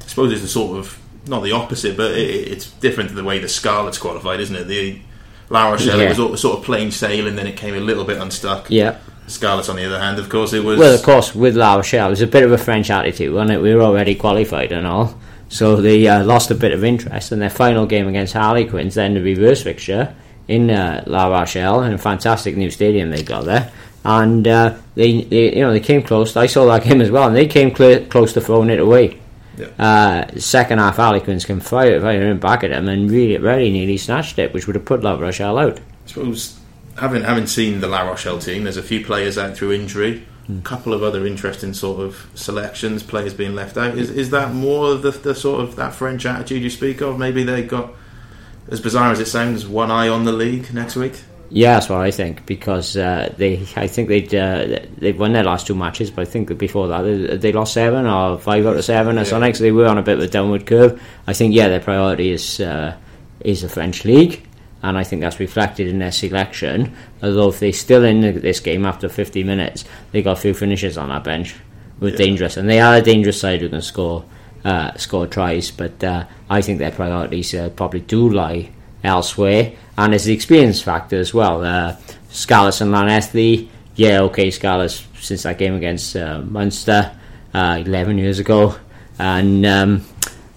I 0.02 0.06
suppose 0.06 0.32
it's 0.32 0.42
the 0.42 0.48
sort 0.48 0.78
of 0.78 1.00
not 1.26 1.42
the 1.42 1.52
opposite, 1.52 1.96
but 1.96 2.12
it, 2.12 2.48
it's 2.48 2.70
different 2.72 3.10
to 3.10 3.16
the 3.16 3.24
way 3.24 3.38
the 3.38 3.48
Scarlets 3.48 3.98
qualified, 3.98 4.40
isn't 4.40 4.54
it? 4.54 4.64
The 4.64 5.00
La 5.48 5.70
Rochelle 5.70 6.00
yeah. 6.00 6.18
was 6.18 6.40
sort 6.40 6.58
of 6.58 6.64
plain 6.64 6.90
sailing, 6.90 7.28
and 7.28 7.38
then 7.38 7.46
it 7.46 7.56
came 7.56 7.74
a 7.74 7.80
little 7.80 8.04
bit 8.04 8.18
unstuck. 8.18 8.70
Yeah. 8.70 8.98
Scarlets, 9.26 9.68
on 9.68 9.76
the 9.76 9.84
other 9.84 9.98
hand, 9.98 10.18
of 10.18 10.28
course, 10.28 10.52
it 10.52 10.62
was. 10.62 10.78
Well, 10.78 10.94
of 10.94 11.02
course, 11.02 11.34
with 11.34 11.56
La 11.56 11.74
Rochelle, 11.74 12.08
it 12.08 12.10
was 12.10 12.20
a 12.20 12.26
bit 12.26 12.44
of 12.44 12.52
a 12.52 12.58
French 12.58 12.90
attitude, 12.90 13.32
wasn't 13.32 13.52
it? 13.52 13.62
We 13.62 13.74
were 13.74 13.82
already 13.82 14.14
qualified 14.14 14.70
and 14.70 14.86
all, 14.86 15.18
so 15.48 15.76
they 15.76 16.06
uh, 16.06 16.24
lost 16.24 16.50
a 16.50 16.54
bit 16.54 16.72
of 16.72 16.84
interest. 16.84 17.32
And 17.32 17.42
their 17.42 17.50
final 17.50 17.86
game 17.86 18.06
against 18.06 18.34
Harlequins, 18.34 18.94
then 18.94 19.14
the 19.14 19.22
reverse 19.22 19.62
fixture 19.62 20.14
in 20.46 20.70
uh, 20.70 21.02
La 21.08 21.26
Rochelle, 21.26 21.80
and 21.80 21.94
a 21.94 21.98
fantastic 21.98 22.56
new 22.56 22.70
stadium 22.70 23.10
they 23.10 23.24
got 23.24 23.44
there 23.44 23.72
and 24.06 24.46
uh, 24.48 24.76
they, 24.94 25.22
they, 25.22 25.56
you 25.56 25.62
know, 25.62 25.72
they 25.72 25.80
came 25.80 26.02
close. 26.02 26.36
I 26.36 26.46
saw 26.46 26.66
that 26.66 26.84
game 26.84 27.00
as 27.00 27.10
well, 27.10 27.26
and 27.26 27.36
they 27.36 27.46
came 27.46 27.74
cl- 27.74 28.04
close 28.06 28.32
to 28.34 28.40
throwing 28.40 28.70
it 28.70 28.78
away. 28.78 29.20
Yeah. 29.58 29.68
Uh, 29.78 30.38
second 30.38 30.78
half, 30.78 30.96
Harlequins 30.96 31.44
can 31.44 31.60
fire, 31.60 32.00
firing 32.00 32.38
back 32.38 32.62
at 32.62 32.70
them 32.70 32.88
and 32.88 33.10
really, 33.10 33.36
very 33.36 33.70
nearly 33.70 33.96
snatched 33.96 34.38
it, 34.38 34.52
which 34.52 34.66
would 34.66 34.76
have 34.76 34.84
put 34.84 35.02
La 35.02 35.18
Rochelle 35.18 35.58
out. 35.58 35.78
I 35.78 35.82
suppose 36.08 36.58
having 36.98 37.22
having 37.24 37.46
seen 37.46 37.80
the 37.80 37.88
La 37.88 38.02
Rochelle 38.02 38.38
team, 38.38 38.64
there's 38.64 38.76
a 38.76 38.82
few 38.82 39.04
players 39.04 39.38
out 39.38 39.56
through 39.56 39.72
injury. 39.72 40.26
A 40.48 40.62
couple 40.62 40.94
of 40.94 41.02
other 41.02 41.26
interesting 41.26 41.74
sort 41.74 42.00
of 42.00 42.30
selections, 42.36 43.02
players 43.02 43.34
being 43.34 43.54
left 43.54 43.76
out. 43.76 43.98
Is 43.98 44.10
is 44.10 44.30
that 44.30 44.52
more 44.52 44.92
of 44.92 45.02
the, 45.02 45.10
the 45.10 45.34
sort 45.34 45.60
of 45.60 45.74
that 45.76 45.94
French 45.94 46.24
attitude 46.24 46.62
you 46.62 46.70
speak 46.70 47.00
of? 47.00 47.18
Maybe 47.18 47.42
they 47.42 47.64
got, 47.64 47.92
as 48.68 48.80
bizarre 48.80 49.10
as 49.10 49.18
it 49.18 49.26
sounds, 49.26 49.66
one 49.66 49.90
eye 49.90 50.08
on 50.08 50.24
the 50.24 50.32
league 50.32 50.72
next 50.72 50.94
week. 50.94 51.24
Yeah, 51.50 51.74
that's 51.74 51.88
what 51.88 52.00
I 52.00 52.10
think 52.10 52.44
because 52.44 52.96
uh, 52.96 53.32
they, 53.36 53.66
I 53.76 53.86
think 53.86 54.08
they'd 54.08 54.34
uh, 54.34 54.80
they've 54.98 55.18
won 55.18 55.32
their 55.32 55.44
last 55.44 55.66
two 55.66 55.74
matches, 55.74 56.10
but 56.10 56.22
I 56.22 56.24
think 56.24 56.56
before 56.58 56.88
that 56.88 57.02
they, 57.02 57.36
they 57.36 57.52
lost 57.52 57.74
seven 57.74 58.06
or 58.06 58.38
five 58.38 58.66
out 58.66 58.76
of 58.76 58.84
seven 58.84 59.16
or 59.16 59.20
yeah. 59.20 59.24
something. 59.24 59.54
So 59.54 59.62
they 59.62 59.72
were 59.72 59.86
on 59.86 59.98
a 59.98 60.02
bit 60.02 60.18
of 60.18 60.24
a 60.24 60.28
downward 60.28 60.66
curve. 60.66 61.00
I 61.26 61.32
think 61.32 61.54
yeah, 61.54 61.68
their 61.68 61.80
priority 61.80 62.32
is 62.32 62.60
uh, 62.60 62.96
is 63.40 63.62
the 63.62 63.68
French 63.68 64.04
league, 64.04 64.44
and 64.82 64.98
I 64.98 65.04
think 65.04 65.22
that's 65.22 65.38
reflected 65.38 65.86
in 65.86 66.00
their 66.00 66.12
selection. 66.12 66.94
Although 67.22 67.50
if 67.50 67.60
they're 67.60 67.72
still 67.72 68.04
in 68.04 68.20
this 68.40 68.60
game 68.60 68.84
after 68.84 69.08
50 69.08 69.44
minutes, 69.44 69.84
they 70.10 70.22
got 70.22 70.38
a 70.38 70.40
few 70.40 70.54
finishes 70.54 70.98
on 70.98 71.10
that 71.10 71.22
bench, 71.22 71.54
who 72.00 72.08
yeah. 72.08 72.16
dangerous, 72.16 72.56
and 72.56 72.68
they 72.68 72.80
are 72.80 72.96
a 72.96 73.02
dangerous 73.02 73.40
side 73.40 73.60
who 73.60 73.68
can 73.68 73.82
score 73.82 74.24
uh, 74.64 74.96
score 74.96 75.28
tries. 75.28 75.70
But 75.70 76.02
uh, 76.02 76.24
I 76.50 76.60
think 76.60 76.80
their 76.80 76.90
priorities 76.90 77.54
uh, 77.54 77.70
probably 77.70 78.00
do 78.00 78.28
lie 78.30 78.70
elsewhere, 79.04 79.72
and 79.96 80.12
there's 80.12 80.24
the 80.24 80.34
experience 80.34 80.82
factor 80.82 81.18
as 81.18 81.32
well. 81.32 81.64
Uh, 81.64 81.96
Scarlett 82.30 82.80
and 82.80 82.92
Llanelli, 82.92 83.68
yeah, 83.94 84.20
okay, 84.22 84.50
Scarlett's 84.50 85.06
since 85.20 85.44
that 85.44 85.58
game 85.58 85.74
against 85.74 86.14
uh, 86.16 86.40
Munster 86.42 87.16
uh, 87.54 87.82
11 87.84 88.18
years 88.18 88.38
ago, 88.38 88.76
and 89.18 89.64
um, 89.64 90.04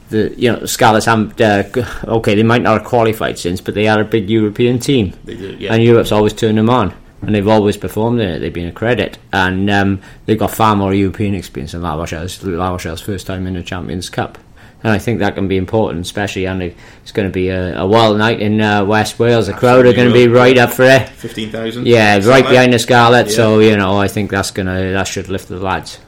the 0.10 0.34
you 0.38 0.52
know 0.52 0.66
Scarlets 0.66 1.06
haven't 1.06 1.40
uh, 1.40 1.64
okay 2.04 2.36
they 2.36 2.44
might 2.44 2.62
not 2.62 2.80
have 2.80 2.88
qualified 2.88 3.40
since, 3.40 3.62
but 3.62 3.74
they 3.74 3.88
are 3.88 4.02
a 4.02 4.06
big 4.06 4.30
European 4.30 4.80
team, 4.80 5.14
do, 5.26 5.34
yeah. 5.60 5.74
and 5.74 5.84
Europe's 5.84 6.12
always 6.12 6.34
turned 6.34 6.58
them 6.58 6.70
on. 6.70 6.94
And 7.22 7.36
they've 7.36 7.50
always 7.50 7.76
performed 7.76 8.22
in 8.22 8.30
it. 8.30 8.40
They've 8.40 8.54
been 8.54 8.70
a 8.70 8.72
credit, 8.72 9.18
and 9.34 9.70
um, 9.70 10.02
they've 10.26 10.40
got 10.40 10.52
far 10.52 10.74
more 10.78 10.94
European 10.94 11.36
experience 11.36 11.74
than 11.74 11.82
La 11.82 11.96
Rochelle's. 11.96 12.42
La 12.44 12.70
Rochelle's 12.70 13.02
first 13.02 13.28
time 13.28 13.46
in 13.46 13.56
the 13.56 13.64
Champions 13.64 14.10
Cup, 14.10 14.38
and 14.84 14.94
I 14.94 14.98
think 14.98 15.20
that 15.20 15.36
can 15.36 15.48
be 15.48 15.58
important, 15.58 16.06
especially 16.06 16.48
on 16.48 16.60
the, 16.60 16.74
it's 17.02 17.12
going 17.12 17.28
to 17.28 17.34
be 17.34 17.50
a, 17.50 17.80
a 17.80 17.86
wild 17.86 18.18
night 18.18 18.40
in 18.40 18.62
uh, 18.62 18.86
West 18.86 19.20
Wales. 19.20 19.48
The 19.48 19.54
crowd 19.54 19.86
are 19.86 19.94
going 19.94 20.08
to 20.08 20.14
be 20.14 20.28
right 20.28 20.58
up 20.58 20.72
for 20.72 20.84
it. 20.84 21.10
Fifteen 21.10 21.52
thousand. 21.52 21.86
Yeah, 21.88 22.18
right 22.26 22.48
behind 22.48 22.74
the 22.74 22.80
Scarlet. 22.80 23.28
Yeah. 23.28 23.34
So 23.34 23.60
you 23.60 23.76
know, 23.76 23.98
I 23.98 24.08
think 24.08 24.32
that's 24.32 24.52
gonna 24.52 24.92
that 24.94 25.08
should 25.08 25.28
lift 25.28 25.50
the 25.50 25.60
lads. 25.60 26.00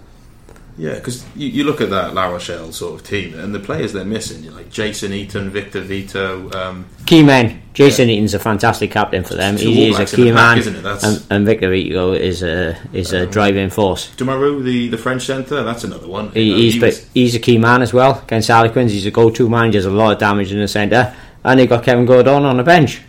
Yeah, 0.77 0.95
because 0.95 1.25
you, 1.35 1.47
you 1.49 1.63
look 1.65 1.81
at 1.81 1.89
that 1.89 2.13
La 2.13 2.27
Rochelle 2.29 2.71
sort 2.71 2.99
of 2.99 3.05
team, 3.05 3.37
and 3.37 3.53
the 3.53 3.59
players 3.59 3.93
they're 3.93 4.05
missing, 4.05 4.43
you're 4.43 4.53
like 4.53 4.71
Jason 4.71 5.11
Eaton, 5.13 5.49
Victor 5.49 5.81
Vito. 5.81 6.49
Um, 6.51 6.85
Key 7.05 7.23
men. 7.23 7.61
Jason 7.73 8.09
Eaton's 8.09 8.33
a 8.33 8.39
fantastic 8.39 8.89
captain 8.89 9.23
for 9.23 9.35
them. 9.35 9.57
He 9.57 9.89
is 9.89 9.99
a 9.99 10.05
key 10.05 10.25
pack, 10.31 10.33
man, 10.35 10.57
isn't 10.59 10.75
it? 10.77 10.81
That's- 10.81 11.03
and, 11.03 11.25
and 11.31 11.45
Victor 11.45 11.69
Vito 11.69 12.13
is 12.13 12.41
a 12.41 12.77
is 12.93 13.11
a 13.13 13.25
driving 13.27 13.69
force. 13.69 14.11
Doumayrou, 14.17 14.63
the, 14.63 14.87
the 14.87 14.97
French 14.97 15.23
centre, 15.25 15.61
that's 15.63 15.83
another 15.83 16.07
one. 16.07 16.31
He, 16.31 16.49
know, 16.51 16.55
he's 16.57 16.73
he 16.75 16.79
was- 16.79 17.07
he's 17.13 17.35
a 17.35 17.39
key 17.39 17.57
man 17.57 17.81
as 17.81 17.93
well 17.93 18.19
against 18.23 18.49
Harlequins. 18.49 18.91
He's 18.91 19.05
a 19.05 19.11
go-to 19.11 19.49
man. 19.49 19.65
He 19.67 19.71
does 19.73 19.85
a 19.85 19.91
lot 19.91 20.13
of 20.13 20.19
damage 20.19 20.51
in 20.53 20.59
the 20.59 20.67
centre, 20.67 21.13
and 21.43 21.59
they 21.59 21.67
got 21.67 21.83
Kevin 21.83 22.05
Gourdon 22.05 22.43
on 22.43 22.57
the 22.57 22.63
bench, 22.63 23.01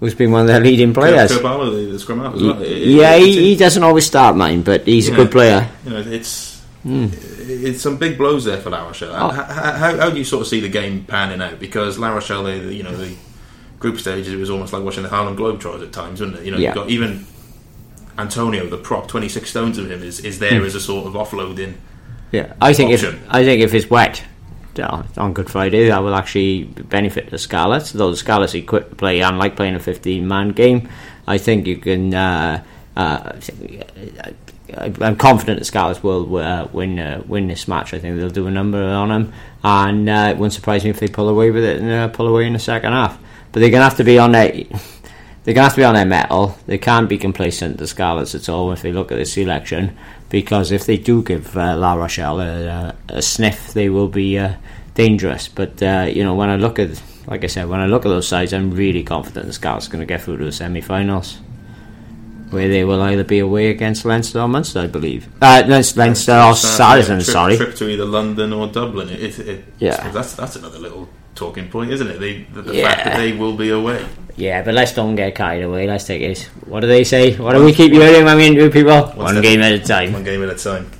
who's 0.00 0.14
been 0.14 0.30
one 0.30 0.42
of 0.42 0.46
their 0.46 0.60
leading 0.60 0.92
players. 0.94 1.30
The, 1.30 1.38
the 1.92 1.98
scrum 1.98 2.20
half 2.20 2.34
as 2.34 2.42
well. 2.42 2.62
It- 2.62 2.70
it- 2.72 2.86
yeah, 2.88 3.14
it's- 3.14 3.24
he, 3.34 3.48
he 3.50 3.56
doesn't 3.56 3.82
always 3.82 4.06
start 4.06 4.36
mine, 4.36 4.62
but 4.62 4.86
he's 4.86 5.08
a 5.08 5.10
Yeah. 5.10 5.16
good 5.16 5.30
player. 5.32 5.68
You 5.84 5.90
know, 5.90 5.98
it's 6.00 6.57
it's 6.88 7.82
some 7.82 7.96
big 7.96 8.16
blows 8.18 8.44
there 8.44 8.58
for 8.60 8.70
La 8.70 8.84
Rochelle. 8.86 9.14
Oh. 9.14 9.30
How, 9.30 9.44
how, 9.44 9.96
how 9.96 10.10
do 10.10 10.18
you 10.18 10.24
sort 10.24 10.42
of 10.42 10.48
see 10.48 10.60
the 10.60 10.68
game 10.68 11.04
panning 11.04 11.40
out? 11.42 11.58
Because 11.58 11.98
La 11.98 12.10
Rochelle, 12.10 12.44
they, 12.44 12.72
you 12.72 12.82
know, 12.82 12.94
the 12.96 13.14
group 13.78 13.98
stages, 13.98 14.32
it 14.32 14.36
was 14.36 14.50
almost 14.50 14.72
like 14.72 14.82
watching 14.82 15.02
the 15.02 15.08
Harlem 15.08 15.36
Globetrotters 15.36 15.82
at 15.82 15.92
times, 15.92 16.20
wasn't 16.20 16.38
it? 16.40 16.44
You 16.44 16.52
know, 16.52 16.58
Yeah. 16.58 16.74
you've 16.74 16.74
got 16.74 16.88
Uini 16.88 17.24
Atonio, 18.16 18.68
the 18.68 18.76
prop, 18.78 19.06
twenty 19.08 19.28
six 19.28 19.50
stones 19.50 19.78
of 19.78 19.90
him 19.90 20.02
is, 20.02 20.20
is 20.20 20.38
there 20.40 20.64
as 20.64 20.74
a 20.74 20.80
sort 20.80 21.06
of 21.06 21.12
offloading. 21.14 21.74
Yeah, 22.32 22.54
I 22.60 22.72
think 22.72 22.90
if 22.90 23.04
I 23.30 23.44
think 23.44 23.62
if 23.62 23.72
it's 23.72 23.88
wet 23.88 24.22
uh, 24.78 25.02
on 25.16 25.32
Good 25.32 25.48
Friday, 25.48 25.88
that 25.88 26.02
will 26.02 26.14
actually 26.14 26.64
benefit 26.64 27.30
the 27.30 27.38
Scarlets. 27.38 27.92
Though 27.92 28.10
the 28.10 28.16
Scarlets 28.16 28.54
play 28.96 29.22
and 29.22 29.38
like 29.38 29.56
playing 29.56 29.76
a 29.76 29.80
fifteen-man 29.80 30.50
game, 30.50 30.88
I 31.26 31.38
think 31.38 31.66
you 31.66 31.76
can. 31.78 32.12
Uh, 32.12 32.64
uh, 32.98 33.38
I'm 34.76 35.16
confident 35.16 35.60
the 35.60 35.64
Scarlets 35.64 36.02
will 36.02 36.36
uh, 36.36 36.66
win 36.72 36.98
uh, 36.98 37.22
win 37.28 37.46
this 37.46 37.68
match. 37.68 37.94
I 37.94 38.00
think 38.00 38.18
they'll 38.18 38.28
do 38.28 38.48
a 38.48 38.50
number 38.50 38.82
on 38.82 39.08
them, 39.08 39.32
and 39.62 40.08
uh, 40.08 40.28
it 40.30 40.36
wouldn't 40.36 40.52
surprise 40.52 40.82
me 40.82 40.90
if 40.90 40.98
they 40.98 41.06
pull 41.06 41.28
away 41.28 41.52
with 41.52 41.62
it 41.62 41.80
and 41.80 41.90
uh, 41.90 42.08
pull 42.08 42.26
away 42.26 42.44
in 42.44 42.54
the 42.54 42.58
second 42.58 42.92
half. 42.92 43.16
But 43.52 43.60
they're 43.60 43.70
gonna 43.70 43.84
have 43.84 43.98
to 43.98 44.04
be 44.04 44.18
on 44.18 44.32
their 44.32 44.50
they're 45.44 45.54
gonna 45.54 45.66
have 45.68 45.74
to 45.74 45.80
be 45.80 45.84
on 45.84 45.94
their 45.94 46.06
mettle. 46.06 46.58
They 46.66 46.76
can't 46.76 47.08
be 47.08 47.18
complacent, 47.18 47.78
the 47.78 47.86
Scarlets, 47.86 48.34
at 48.34 48.48
all 48.48 48.72
if 48.72 48.82
they 48.82 48.90
look 48.90 49.12
at 49.12 49.16
this 49.16 49.32
selection, 49.32 49.96
because 50.28 50.72
if 50.72 50.84
they 50.84 50.96
do 50.96 51.22
give 51.22 51.56
uh, 51.56 51.76
La 51.76 51.94
Rochelle 51.94 52.40
a, 52.40 52.96
a, 53.10 53.22
sniff, 53.22 53.74
they 53.74 53.88
will 53.88 54.08
be 54.08 54.44
dangerous. 54.94 55.46
But 55.46 55.80
you 56.12 56.24
know, 56.24 56.34
when 56.34 56.50
I 56.50 56.56
look 56.56 56.80
at, 56.80 57.00
like 57.28 57.44
I 57.44 57.46
said, 57.46 57.68
when 57.68 57.78
I 57.78 57.86
look 57.86 58.04
at 58.04 58.08
those 58.08 58.26
sides, 58.26 58.52
I'm 58.52 58.72
really 58.72 59.04
confident 59.04 59.46
the 59.46 59.52
Scarlets 59.52 59.86
are 59.86 59.92
going 59.92 60.00
to 60.00 60.06
get 60.06 60.22
through 60.22 60.38
to 60.38 60.44
the 60.44 60.52
semi-finals, 60.52 61.38
where 62.50 62.68
they 62.68 62.84
will 62.84 63.02
either 63.02 63.24
be 63.24 63.38
away 63.38 63.70
against 63.70 64.04
Leinster 64.04 64.40
or 64.40 64.48
Munster, 64.48 64.80
I 64.80 64.86
believe. 64.86 65.28
Uh, 65.40 65.62
Leinster, 65.66 66.00
Leinster 66.00 66.40
or 66.40 66.54
Saracens, 66.54 67.26
yeah, 67.26 67.32
sorry. 67.32 67.56
Trip 67.56 67.74
to 67.76 67.88
either 67.88 68.04
London 68.04 68.52
or 68.52 68.66
Dublin. 68.66 69.08
It, 69.10 69.20
it, 69.20 69.48
it, 69.48 69.64
yeah, 69.78 70.10
that's 70.10 70.34
that's 70.34 70.56
another 70.56 70.78
little 70.78 71.08
talking 71.34 71.68
point, 71.68 71.90
isn't 71.92 72.06
it? 72.06 72.18
They, 72.18 72.42
the, 72.42 72.62
the 72.62 72.74
yeah. 72.74 72.88
fact 72.88 73.04
that 73.04 73.16
they 73.16 73.32
will 73.32 73.56
be 73.56 73.70
away. 73.70 74.06
Yeah, 74.36 74.62
but 74.62 74.74
let's 74.74 74.92
don't 74.92 75.16
get 75.16 75.34
carried 75.34 75.62
away. 75.62 75.86
Let's 75.86 76.04
take 76.04 76.22
it. 76.22 76.48
What 76.66 76.80
do 76.80 76.86
they 76.86 77.04
say? 77.04 77.36
What 77.36 77.54
do 77.54 77.64
we 77.64 77.72
keep 77.72 77.92
hearing 77.92 78.24
when 78.24 78.36
we 78.36 78.46
interview 78.46 78.70
people? 78.70 79.06
One 79.08 79.40
game 79.40 79.60
at 79.62 79.72
a 79.72 79.80
time. 79.80 80.12
One 80.12 80.24
game 80.24 80.42
at 80.42 80.48
a 80.48 80.54
time. 80.54 80.90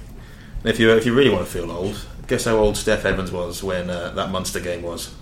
If 0.64 0.80
you 0.80 0.90
if 0.92 1.06
you 1.06 1.14
really 1.14 1.30
want 1.30 1.46
to 1.46 1.50
feel 1.50 1.70
old, 1.70 2.04
guess 2.26 2.44
how 2.44 2.56
old 2.56 2.76
Steph 2.76 3.04
Evans 3.04 3.30
was 3.30 3.62
when 3.62 3.90
uh, 3.90 4.10
that 4.10 4.30
Munster 4.30 4.60
game 4.60 4.82
was. 4.82 5.14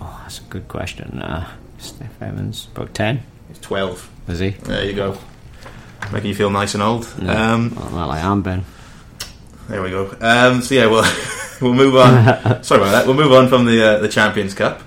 Oh, 0.00 0.20
that's 0.22 0.38
a 0.38 0.42
good 0.44 0.68
question. 0.68 1.20
Uh, 1.20 1.48
Steph 1.78 2.20
Evans, 2.20 2.68
about 2.74 2.92
ten. 2.94 3.22
12. 3.62 4.10
Is 4.28 4.38
he? 4.38 4.50
There 4.50 4.84
you 4.84 4.94
go. 4.94 5.18
Making 6.12 6.28
you 6.28 6.34
feel 6.34 6.50
nice 6.50 6.74
and 6.74 6.82
old. 6.82 7.12
Yeah. 7.20 7.52
Um, 7.52 7.74
well, 7.74 8.10
I 8.10 8.20
am, 8.20 8.42
Ben. 8.42 8.64
There 9.68 9.82
we 9.82 9.90
go. 9.90 10.16
Um, 10.20 10.62
so, 10.62 10.74
yeah, 10.74 10.86
we'll, 10.86 11.04
we'll 11.60 11.74
move 11.74 11.96
on. 11.96 12.62
Sorry 12.62 12.80
about 12.80 12.92
that. 12.92 13.06
We'll 13.06 13.16
move 13.16 13.32
on 13.32 13.48
from 13.48 13.66
the, 13.66 13.82
uh, 13.82 13.98
the 13.98 14.08
Champions 14.08 14.54
Cup 14.54 14.82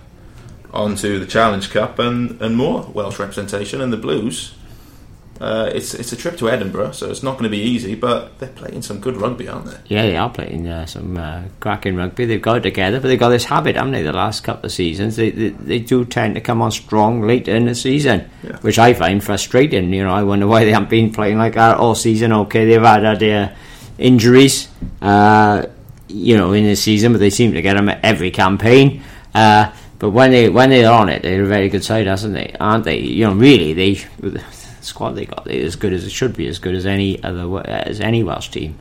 onto 0.74 1.20
the 1.20 1.26
Challenge 1.26 1.70
Cup 1.70 2.00
and, 2.00 2.42
and 2.42 2.56
more 2.56 2.90
Welsh 2.94 3.20
representation 3.20 3.82
and 3.82 3.92
the 3.92 3.98
Blues 3.98 4.54
uh, 5.42 5.72
it's 5.74 5.96
it's 5.96 6.12
a 6.12 6.16
trip 6.16 6.38
to 6.38 6.48
Edinburgh, 6.50 6.92
so 6.92 7.10
it's 7.10 7.24
not 7.24 7.32
going 7.32 7.46
to 7.46 7.50
be 7.50 7.58
easy, 7.58 7.96
but 7.96 8.38
they're 8.38 8.50
playing 8.50 8.84
some 8.84 9.00
good 9.00 9.18
rugby, 9.18 9.48
aren't 9.50 9.66
they? 9.66 9.78
Yeah, 9.88 10.04
they 10.04 10.16
are 10.16 10.30
playing 10.30 10.68
uh, 10.68 10.86
some 10.86 11.18
uh, 11.18 11.42
cracking 11.60 11.96
rugby. 11.96 12.26
They've 12.26 12.40
got 12.42 12.58
it 12.58 12.62
together, 12.62 13.00
but 13.00 13.08
they've 13.08 13.20
got 13.20 13.30
this 13.30 13.46
habit, 13.46 13.76
haven't 13.76 13.94
they, 13.94 14.04
the 14.04 14.14
last 14.14 14.44
couple 14.44 14.68
of 14.68 14.72
seasons? 14.72 15.16
They, 15.16 15.32
they, 15.32 15.50
they 15.50 15.80
do 15.80 16.06
tend 16.06 16.36
to 16.36 16.42
come 16.42 16.62
on 16.62 16.70
strong 16.72 17.22
late 17.24 17.48
in 17.48 17.66
the 17.66 17.74
season, 17.74 18.30
Yeah. 18.44 18.58
which 18.58 18.78
I 18.78 18.94
find 18.94 19.24
frustrating. 19.24 19.92
You 19.92 20.04
know, 20.04 20.12
I 20.14 20.22
wonder 20.22 20.46
why 20.46 20.64
they 20.64 20.74
haven't 20.74 20.92
been 20.92 21.12
playing 21.12 21.40
like 21.40 21.56
that 21.56 21.78
all 21.78 21.96
season. 21.96 22.32
Okay, 22.34 22.66
they've 22.66 22.80
had 22.82 23.04
uh, 23.04 23.16
their 23.16 23.56
injuries, 23.98 24.68
uh, 25.02 25.66
you 26.08 26.38
know, 26.38 26.54
in 26.54 26.66
the 26.66 26.76
season, 26.76 27.14
but 27.14 27.20
they 27.20 27.32
seem 27.32 27.54
to 27.54 27.62
get 27.64 27.76
them 27.78 27.90
at 27.90 28.00
every 28.04 28.30
campaign. 28.30 29.02
Uh, 29.34 29.72
but 29.98 30.12
when 30.12 30.30
they 30.32 30.50
when 30.50 30.70
they're 30.70 30.92
on 30.92 31.10
it, 31.10 31.22
they're 31.24 31.44
a 31.44 31.48
very 31.48 31.70
good 31.70 31.84
side, 31.84 32.08
aren't 32.08 32.34
they? 32.34 32.56
Aren't 32.60 32.84
they? 32.86 33.00
You 33.00 33.26
know, 33.28 33.34
really, 33.34 33.74
they 33.74 33.94
the 34.20 34.40
squad 34.84 35.12
they 35.12 35.26
got 35.26 35.46
they're 35.46 35.66
as 35.66 35.76
good 35.76 35.94
as 35.94 36.06
it 36.06 36.12
should 36.12 36.36
be, 36.36 36.48
as 36.48 36.60
good 36.60 36.76
as 36.76 36.86
any 36.86 37.22
other 37.24 37.66
as 37.68 38.00
any 38.00 38.24
Welsh 38.24 38.50
team. 38.50 38.78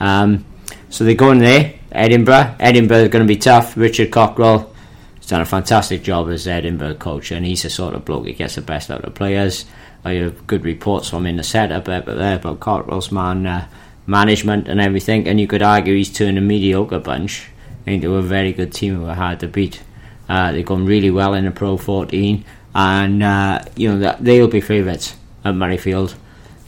Um, 0.00 0.44
so 0.90 1.04
they're 1.04 1.14
going 1.14 1.38
there, 1.38 1.74
Edinburgh. 1.92 2.56
Edinburgh 2.60 2.98
is 2.98 3.08
going 3.08 3.26
to 3.26 3.32
be 3.32 3.38
tough. 3.38 3.76
Richard 3.76 4.10
Cockerill 4.10 4.72
has 5.16 5.26
done 5.26 5.40
a 5.40 5.46
fantastic 5.46 6.02
job 6.02 6.28
as 6.28 6.46
Edinburgh 6.46 6.96
coach, 6.96 7.30
and 7.30 7.44
he's 7.44 7.62
the 7.62 7.70
sort 7.70 7.94
of 7.94 8.04
bloke 8.04 8.24
that 8.24 8.38
gets 8.38 8.54
the 8.54 8.60
best 8.60 8.90
out 8.90 9.04
of 9.04 9.14
players. 9.14 9.64
I 10.04 10.14
have 10.14 10.46
good 10.46 10.64
reports 10.64 11.08
from 11.08 11.26
in 11.26 11.36
the 11.36 11.42
setup 11.42 11.88
uh, 11.88 12.00
there 12.00 12.36
about 12.36 12.60
Cockerill's 12.60 13.10
man 13.10 13.46
uh, 13.46 13.68
management 14.06 14.68
and 14.68 14.80
everything, 14.80 15.26
and 15.26 15.40
you 15.40 15.46
could 15.46 15.62
argue 15.62 15.94
he's 15.94 16.12
turned 16.12 16.38
a 16.38 16.42
mediocre 16.42 16.98
bunch 16.98 17.48
into 17.86 18.14
a 18.16 18.22
very 18.22 18.52
good 18.52 18.72
team 18.72 18.96
who 18.96 19.06
are 19.06 19.14
hard 19.14 19.40
to 19.40 19.48
beat. 19.48 19.82
Uh, 20.28 20.52
they've 20.52 20.64
gone 20.66 20.86
really 20.86 21.10
well 21.10 21.34
in 21.34 21.44
the 21.44 21.50
Pro 21.50 21.76
14, 21.76 22.44
and 22.74 23.22
uh, 23.22 23.64
you 23.76 23.92
know 23.94 24.16
they'll 24.20 24.48
be 24.48 24.60
favourites 24.60 25.16
at 25.44 25.54
Murrayfield. 25.54 26.14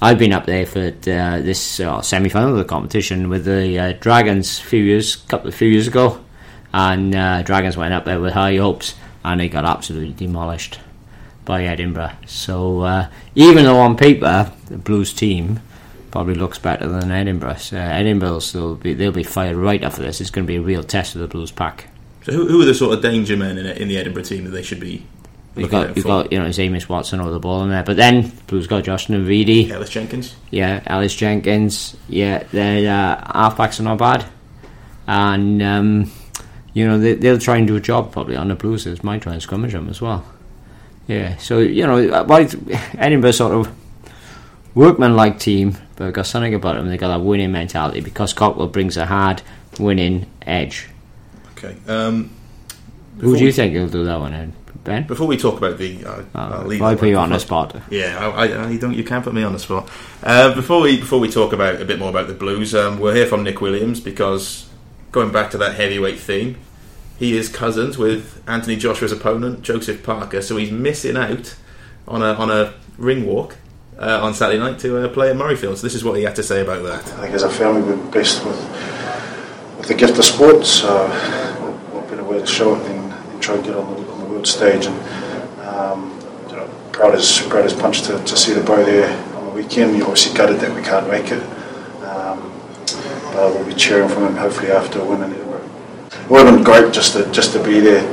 I've 0.01 0.19
been 0.19 0.33
up 0.33 0.45
there 0.45 0.67
for 0.67 0.89
uh, 0.89 1.41
this 1.41 1.81
uh, 1.81 2.03
semi-final 2.03 2.51
of 2.51 2.59
the 2.59 2.65
competition 2.65 3.31
with 3.31 3.47
the 3.47 3.79
uh, 3.79 3.93
Dragons 3.99 4.59
a 4.59 4.63
few 4.63 4.83
years, 4.83 5.17
couple 5.17 5.49
of 5.49 5.55
few 5.55 5.69
years 5.69 5.89
ago, 5.89 6.23
and 6.73 7.15
uh, 7.15 7.43
Dragons 7.43 7.77
went 7.77 7.95
up 7.95 8.05
there 8.05 8.21
with 8.21 8.35
high 8.35 8.57
hopes, 8.57 8.95
and 9.25 9.41
they 9.41 9.49
got 9.49 9.65
absolutely 9.65 10.13
demolished 10.13 10.81
by 11.47 11.65
Edinburgh. 11.65 12.13
So 12.27 12.81
uh, 12.83 13.09
even 13.35 13.65
though 13.65 13.79
on 13.79 13.97
paper 13.97 14.53
the 14.67 14.77
Blues 14.77 15.15
team 15.15 15.61
probably 16.11 16.35
looks 16.35 16.59
better 16.59 16.87
than 16.89 17.11
Edinburgh, 17.11 17.57
so 17.57 17.79
Edinburgh 17.79 18.41
will 18.55 18.75
be 18.75 18.93
they'll 18.93 19.13
be 19.13 19.23
fired 19.23 19.57
right 19.57 19.83
after 19.83 20.03
this. 20.03 20.21
It's 20.21 20.31
going 20.31 20.47
to 20.47 20.51
be 20.51 20.57
a 20.57 20.63
real 20.63 20.83
test 20.83 21.15
of 21.15 21.23
the 21.23 21.29
Blues 21.29 21.51
pack. 21.51 21.89
So 22.25 22.33
who, 22.33 22.49
who 22.49 22.61
are 22.61 22.67
the 22.67 22.75
sort 22.75 22.93
of 22.93 23.03
danger 23.03 23.37
men 23.37 23.57
in, 23.57 23.67
in 23.67 23.89
the 23.89 23.97
Edinburgh 23.97 24.25
team 24.25 24.45
that 24.45 24.51
they 24.51 24.63
should 24.63 24.81
be 24.81 25.07
You've 25.57 25.71
got 25.71 25.97
you've 25.97 26.05
got 26.05 26.33
you 26.33 26.39
know 26.39 26.51
Hamish 26.51 26.89
Watson 26.89 27.21
over 27.21 27.31
the 27.31 27.41
ball 27.41 27.63
in 27.63 27.71
there, 27.71 27.83
but 27.83 27.97
then 27.97 28.31
Blues 28.47 28.67
got 28.67 28.85
Josh 28.85 29.07
Navidi. 29.07 29.71
Ellis 29.71 29.89
Jenkins. 29.89 30.37
Yeah, 30.51 30.83
Ellis 30.87 31.15
Jenkins. 31.15 31.97
Yeah, 32.09 32.43
their 32.53 32.91
uh, 32.91 33.51
halfbacks 33.51 33.81
are 33.81 33.85
not 33.85 33.99
bad, 33.99 34.27
and 35.07 35.63
um, 35.63 36.13
you 36.75 36.87
know 36.87 36.99
they, 36.99 37.15
they'll 37.15 37.39
try 37.39 37.57
and 37.57 37.67
do 37.67 37.77
a 37.77 37.81
job 37.81 38.13
probably 38.13 38.37
on 38.37 38.49
the 38.49 38.55
Blues. 38.55 38.85
They 38.85 38.95
might 39.03 39.23
try 39.23 39.33
and 39.33 39.43
scrimmage 39.43 39.73
them 39.73 39.89
as 39.89 40.03
well. 40.03 40.25
Yeah, 41.07 41.37
so 41.39 41.61
you 41.61 41.87
know, 41.87 42.07
uh, 42.09 42.25
why 42.25 42.49
Edinburgh 42.99 43.31
sort 43.31 43.55
of 43.55 43.75
workman-like 44.75 45.39
team, 45.39 45.79
but 45.97 46.13
got 46.13 46.27
something 46.27 46.55
about 46.55 46.77
them. 46.77 46.89
They 46.89 46.99
got 46.99 47.09
that 47.09 47.25
winning 47.25 47.53
mentality 47.53 48.01
because 48.01 48.35
Cockerill 48.35 48.71
brings 48.71 48.97
a 48.97 49.07
hard 49.07 49.41
winning 49.81 50.27
edge. 50.43 50.89
Okay. 51.53 51.77
Um, 51.89 52.31
Who 53.19 53.37
do 53.37 53.45
you 53.45 53.53
think 53.53 53.75
will 53.75 53.89
do 53.89 54.05
that 54.05 54.21
one, 54.21 54.35
Ed? 54.35 54.53
Ben? 54.85 55.07
Before 55.07 55.27
we 55.27 55.37
talk 55.37 55.59
about 55.59 55.79
the, 55.79 56.05
uh, 56.05 56.23
Uh, 56.35 56.65
I'll 56.65 56.85
I 56.85 56.95
put 56.95 57.09
you 57.09 57.17
one 57.17 57.25
on 57.25 57.31
the 57.31 57.41
spot. 57.41 57.77
Yeah, 57.91 58.19
I, 58.19 58.47
I, 58.47 58.69
I 58.69 58.77
don't. 58.77 58.95
You 58.95 59.05
can't 59.05 59.25
put 59.25 59.35
me 59.35 59.43
on 59.43 59.53
the 59.53 59.59
spot. 59.59 59.89
Uh, 60.23 60.55
before 60.55 60.81
we 60.81 60.99
before 60.99 61.21
we 61.21 61.31
talk 61.31 61.53
about 61.53 61.81
a 61.81 61.85
bit 61.85 61.99
more 61.99 62.11
about 62.11 62.29
the 62.29 62.35
Blues, 62.35 62.75
um, 62.75 62.99
we'll 62.99 63.15
hear 63.15 63.27
from 63.27 63.43
Nick 63.43 63.61
Williams 63.61 64.01
because 64.01 64.69
going 65.13 65.33
back 65.33 65.51
to 65.53 65.59
that 65.59 65.77
heavyweight 65.77 66.19
theme, 66.19 66.57
he 67.19 67.37
is 67.37 67.49
cousins 67.49 67.97
with 67.97 68.43
Anthony 68.47 68.77
Joshua's 68.77 69.13
opponent 69.13 69.63
Joseph 69.63 70.03
Parker, 70.03 70.43
so 70.43 70.57
he's 70.57 70.71
missing 70.71 71.17
out 71.17 71.57
on 72.07 72.23
a 72.23 72.35
on 72.35 72.51
a 72.51 72.75
ring 72.99 73.27
walk 73.27 73.57
uh, 73.99 74.21
on 74.23 74.35
Saturday 74.35 74.59
night 74.59 74.79
to 74.81 74.99
uh, 75.05 75.09
play 75.09 75.31
at 75.31 75.37
Murrayfield. 75.37 75.77
So 75.77 75.83
this 75.83 75.95
is 75.95 76.05
what 76.05 76.17
he 76.17 76.25
had 76.25 76.37
to 76.37 76.43
say 76.43 76.61
about 76.61 76.83
that. 76.85 77.13
I 77.15 77.23
think 77.23 77.35
as 77.35 77.43
a 77.43 77.51
family 77.51 77.83
we're 77.83 78.11
blessed 78.11 78.45
with, 78.45 78.61
with 79.79 79.89
the 79.89 79.95
gift 79.95 80.19
of 80.19 80.25
sport, 80.25 80.65
so 80.67 81.09
what 81.93 82.09
better 82.09 82.25
way 82.25 82.39
to 82.39 82.47
show 82.47 82.75
it 82.75 82.83
than, 82.85 83.09
than 83.09 83.41
try 83.41 83.55
and 83.55 83.65
get 83.65 83.75
on 83.75 83.95
the, 83.97 84.06
world 84.47 84.83
stage. 84.83 84.87
And 84.87 85.67
um, 85.67 86.19
you 86.49 86.57
know, 86.57 86.69
proud 86.93 87.15
as 87.15 87.41
proud 87.49 87.65
as 87.65 87.75
punch 87.75 88.03
to, 88.03 88.19
to 88.19 88.37
see 88.37 88.53
the 88.53 88.63
bow 88.63 88.85
there 88.85 89.11
on 89.37 89.47
the 89.47 89.51
weekend. 89.51 89.97
You're 89.97 90.07
obviously 90.07 90.37
gutted 90.37 90.61
that 90.61 90.75
we 90.75 90.83
can't 90.83 91.09
make 91.09 91.31
it, 91.31 91.43
um, 92.05 92.53
but 93.33 93.55
we'll 93.55 93.67
be 93.67 93.75
cheering 93.75 94.09
for 94.09 94.27
him 94.27 94.37
hopefully 94.37 94.71
after 94.71 95.01
a 95.01 95.05
win 95.05 95.23
in 95.23 95.33
Edinburgh. 95.33 95.69
It 96.11 96.31
would 96.31 96.47
have 96.47 96.55
been 96.55 96.65
great 96.65 96.93
just 96.93 97.13
to 97.15 97.31
just 97.33 97.53
to 97.53 97.63
be 97.63 97.81
there. 97.81 98.05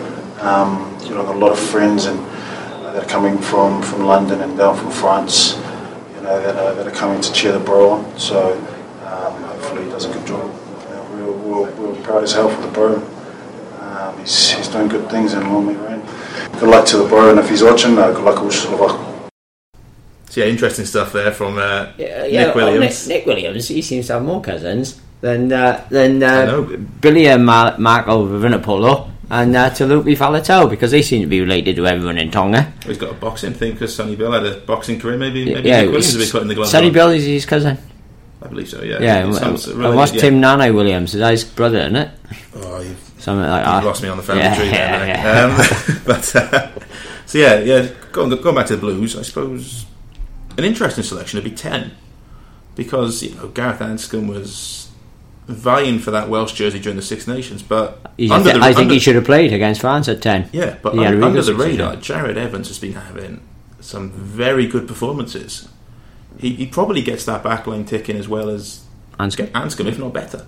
Um, 0.42 0.98
you 1.04 1.12
know, 1.12 1.22
I've 1.22 1.28
got 1.28 1.36
a 1.36 1.40
lot 1.40 1.52
of 1.52 1.60
friends 1.60 2.06
and 2.06 2.20
uh, 2.20 2.94
that 2.94 3.04
are 3.04 3.10
coming 3.10 3.38
from, 3.38 3.82
from 3.82 4.06
London 4.06 4.42
and 4.42 4.58
down 4.58 4.76
from 4.78 4.92
France. 4.92 5.56
You 6.16 6.22
know, 6.30 6.42
that 6.42 6.56
are, 6.56 6.76
that 6.76 6.88
are 6.88 6.92
coming 6.96 7.22
to 7.22 7.34
cheer 7.34 7.52
the 7.52 7.60
bro 7.60 7.92
on. 7.92 8.20
So 8.20 8.54
um, 9.04 9.44
hopefully 9.44 9.86
he 9.86 9.90
does 9.90 10.06
a 10.06 10.14
good 10.14 10.26
job. 10.26 10.50
You 10.90 10.96
know, 10.96 11.04
we're, 11.12 11.72
we're, 11.72 11.92
we're 11.92 12.04
proud 12.04 12.24
as 12.24 12.34
hell 12.34 12.50
for 12.50 12.62
the 12.62 12.68
bro. 12.70 12.96
Um, 13.82 14.20
he's, 14.20 14.52
he's 14.52 14.68
doing 14.68 14.88
good 14.88 15.10
things 15.10 15.34
in 15.34 15.42
Long 15.52 15.68
Rain. 15.68 16.03
Good 16.60 16.70
luck 16.70 16.86
to 16.88 16.98
the 16.98 17.08
bro, 17.08 17.30
and 17.30 17.40
if 17.40 17.50
he's 17.50 17.64
watching, 17.64 17.98
uh, 17.98 18.12
good 18.12 18.24
luck 18.24 18.42
to 18.42 18.52
Slovak. 18.52 19.14
So 20.30 20.42
yeah, 20.42 20.48
interesting 20.48 20.86
stuff 20.86 21.14
there 21.14 21.32
from 21.32 21.58
uh, 21.58 21.94
Yeah, 21.98 22.26
yeah, 22.26 22.46
Nick 22.48 22.56
oh, 22.56 22.66
Williams. 22.66 23.08
Nick, 23.08 23.18
Nick 23.18 23.26
Williams, 23.28 23.68
he 23.68 23.82
seems 23.82 24.08
to 24.08 24.14
have 24.14 24.24
more 24.24 24.42
cousins 24.42 25.00
than 25.22 25.54
uh, 25.54 25.86
than 25.90 26.24
uh. 26.24 26.62
Billy 27.02 27.28
and 27.28 27.46
Mar- 27.46 27.78
Marco 27.78 28.26
Vunipola 28.28 29.12
and 29.30 29.56
uh, 29.56 29.70
Taulupe 29.70 30.18
Faletau 30.18 30.70
because 30.70 30.92
they 30.92 31.02
seem 31.02 31.22
to 31.22 31.28
be 31.28 31.40
related 31.40 31.76
to 31.76 31.88
everyone 31.88 32.18
in 32.18 32.32
Tonga. 32.32 32.74
He's 32.86 32.98
got 32.98 33.12
a 33.12 33.14
boxing 33.14 33.54
thing 33.54 33.74
because 33.74 33.96
Sonny 33.96 34.16
Bill 34.16 34.32
had 34.32 34.46
a 34.46 34.58
boxing 34.58 35.00
career. 35.00 35.18
Maybe 35.18 35.46
maybe 35.46 35.70
yeah, 35.70 35.82
Nick 35.82 35.92
Williams 35.92 36.14
will 36.14 36.26
be 36.26 36.32
putting 36.32 36.48
the 36.48 36.56
gloves 36.56 36.72
Sonny 36.72 36.88
on. 36.88 36.94
Bill 36.94 37.10
is 37.10 37.26
his 37.26 37.46
cousin. 37.46 37.78
I 38.44 38.48
believe 38.48 38.70
so. 38.70 38.82
Yeah. 38.84 39.00
Yeah, 39.00 39.20
It 39.20 39.26
and, 39.26 39.36
sounds 39.36 39.68
and 39.68 39.80
really- 39.80 39.96
what's 39.96 40.14
yeah. 40.14 40.22
Tim 40.22 40.42
Nanai-Williams? 40.42 41.14
Is 41.14 41.20
that 41.22 41.32
his 41.32 41.44
brother, 41.46 41.80
isn't 41.80 41.96
it? 41.96 42.10
Oh, 42.58 42.82
you've 42.82 43.00
Something 43.20 43.50
like 43.50 43.66
You 43.66 43.72
that. 43.72 43.84
lost 43.86 44.04
me 44.04 44.10
on 44.10 44.18
the 44.18 44.24
family 44.24 44.44
Yeah, 44.44 44.56
tree 44.56 44.70
there. 44.70 45.08
yeah, 45.08 45.58
mate. 45.58 45.94
Um, 45.94 46.02
but 46.06 46.36
uh, 46.36 46.70
so 47.26 47.38
yeah, 47.38 47.60
yeah. 47.60 47.88
Going, 48.12 48.30
going 48.42 48.56
back 48.56 48.66
to 48.68 48.76
the 48.76 48.82
Blues, 48.82 49.18
I 49.18 49.22
suppose 49.22 49.86
an 50.58 50.66
interesting 50.66 51.06
selection 51.06 51.38
would 51.38 51.46
be 51.50 51.56
ten 51.56 51.92
because 52.76 53.24
you 53.24 53.34
know 53.36 53.48
Gareth 53.48 53.80
Anscombe 53.80 54.28
was 54.28 54.90
vying 55.48 56.00
for 56.00 56.12
that 56.12 56.28
Welsh 56.28 56.52
jersey 56.52 56.80
during 56.80 56.98
the 56.98 57.02
Six 57.02 57.26
Nations, 57.26 57.64
but 57.64 58.12
He's- 58.18 58.30
under 58.32 58.52
the, 58.52 58.60
I 58.60 58.68
think 58.74 58.80
under- 58.80 58.94
he 58.96 59.00
should 59.00 59.16
have 59.16 59.26
played 59.26 59.54
against 59.54 59.80
France 59.82 60.08
at 60.10 60.22
10. 60.22 60.50
Yeah, 60.52 60.76
but 60.82 60.94
He 60.94 61.02
had 61.04 61.14
a 61.14 61.18
un- 61.18 61.24
under 61.24 61.42
the 61.42 61.56
radar, 61.56 61.96
Jarrod 61.98 62.36
Evans 62.38 62.68
has 62.70 62.80
been 62.80 62.94
having 62.94 63.40
some 63.80 64.12
very 64.12 64.68
good 64.68 64.88
performances. 64.88 65.68
He, 66.40 66.54
he 66.56 66.66
probably 66.68 67.02
gets 67.02 67.26
that 67.26 67.44
backline 67.44 67.88
ticking 67.88 68.18
as 68.18 68.28
well 68.28 68.50
as 68.50 68.84
Anscombe. 69.20 69.52
Anscombe, 69.52 69.88
if 69.88 70.00
not 70.00 70.14
better. 70.14 70.48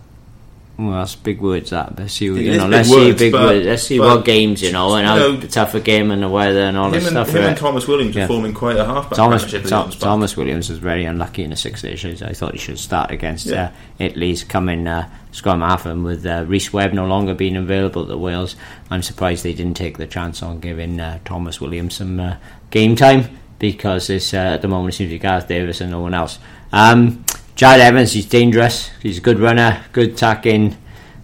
Well, 0.77 0.91
that's 0.91 1.15
big 1.15 1.39
words. 1.39 1.69
That 1.69 1.95
but 1.95 2.11
see, 2.11 2.25
you 2.25 2.57
know, 2.57 2.67
let's 2.67 2.89
words, 2.89 3.17
see 3.17 3.25
big 3.25 3.31
but- 3.31 3.43
words. 3.43 3.65
Let's 3.65 3.83
see 3.83 3.97
but, 3.97 4.17
what 4.17 4.25
games 4.25 4.61
you 4.61 4.73
know, 4.73 4.93
and 4.95 5.03
you 5.07 5.07
how 5.07 5.17
know, 5.17 5.39
tough 5.47 5.73
a 5.73 5.79
game 5.79 6.11
and 6.11 6.21
the 6.21 6.27
weather 6.27 6.59
and 6.63 6.75
all 6.75 6.93
and, 6.93 7.01
stuff. 7.01 7.29
him 7.29 7.43
uh, 7.43 7.47
and 7.47 7.57
Tomos 7.57 7.87
Williams 7.87 8.13
yeah. 8.13 8.25
are 8.25 8.27
forming 8.27 8.53
quite 8.53 8.75
a 8.75 8.83
halfback 8.83 9.15
Thomas, 9.15 9.43
partnership. 9.43 9.59
at 9.59 9.63
the 9.63 9.69
Tho- 9.69 9.75
Arms 9.77 9.95
Park. 9.95 10.01
Tomos 10.01 10.35
Williams 10.35 10.69
was 10.69 10.79
very 10.79 11.05
unlucky 11.05 11.43
in 11.45 11.51
the 11.51 11.55
Six 11.55 11.81
Nations. 11.81 12.21
I 12.21 12.33
thought 12.33 12.51
he 12.51 12.57
should 12.57 12.77
start 12.77 13.11
against 13.11 13.45
Yeah. 13.45 13.67
uh, 13.67 14.03
Italy's 14.03 14.43
coming 14.43 14.85
uh, 14.85 15.09
scrum 15.31 15.61
half, 15.61 15.85
and 15.85 16.03
with 16.03 16.25
uh, 16.25 16.43
Rhys 16.45 16.73
Webb 16.73 16.91
no 16.91 17.05
longer 17.05 17.33
being 17.33 17.55
available 17.55 18.05
to 18.05 18.17
Wales, 18.17 18.57
I'm 18.91 19.01
surprised 19.01 19.45
they 19.45 19.53
didn't 19.53 19.77
take 19.77 19.97
the 19.97 20.07
chance 20.07 20.43
on 20.43 20.59
giving 20.59 20.99
uh, 20.99 21.19
Tomos 21.23 21.61
Williams 21.61 21.95
some 21.95 22.19
uh, 22.19 22.35
game 22.71 22.97
time 22.97 23.29
because 23.59 24.09
it's, 24.09 24.33
uh, 24.33 24.37
at 24.37 24.61
the 24.61 24.67
moment 24.67 24.93
it 24.93 24.97
seems 24.97 25.09
to 25.09 25.15
be 25.15 25.19
Gareth 25.19 25.47
Davies 25.47 25.81
and 25.81 25.91
no 25.91 25.99
one 25.99 26.13
else. 26.13 26.39
Um, 26.71 27.23
Jarrod 27.55 27.79
Evans, 27.79 28.11
he's 28.11 28.25
dangerous. 28.25 28.89
He's 29.01 29.17
a 29.17 29.21
good 29.21 29.39
runner, 29.39 29.83
good 29.93 30.11
attacking 30.11 30.77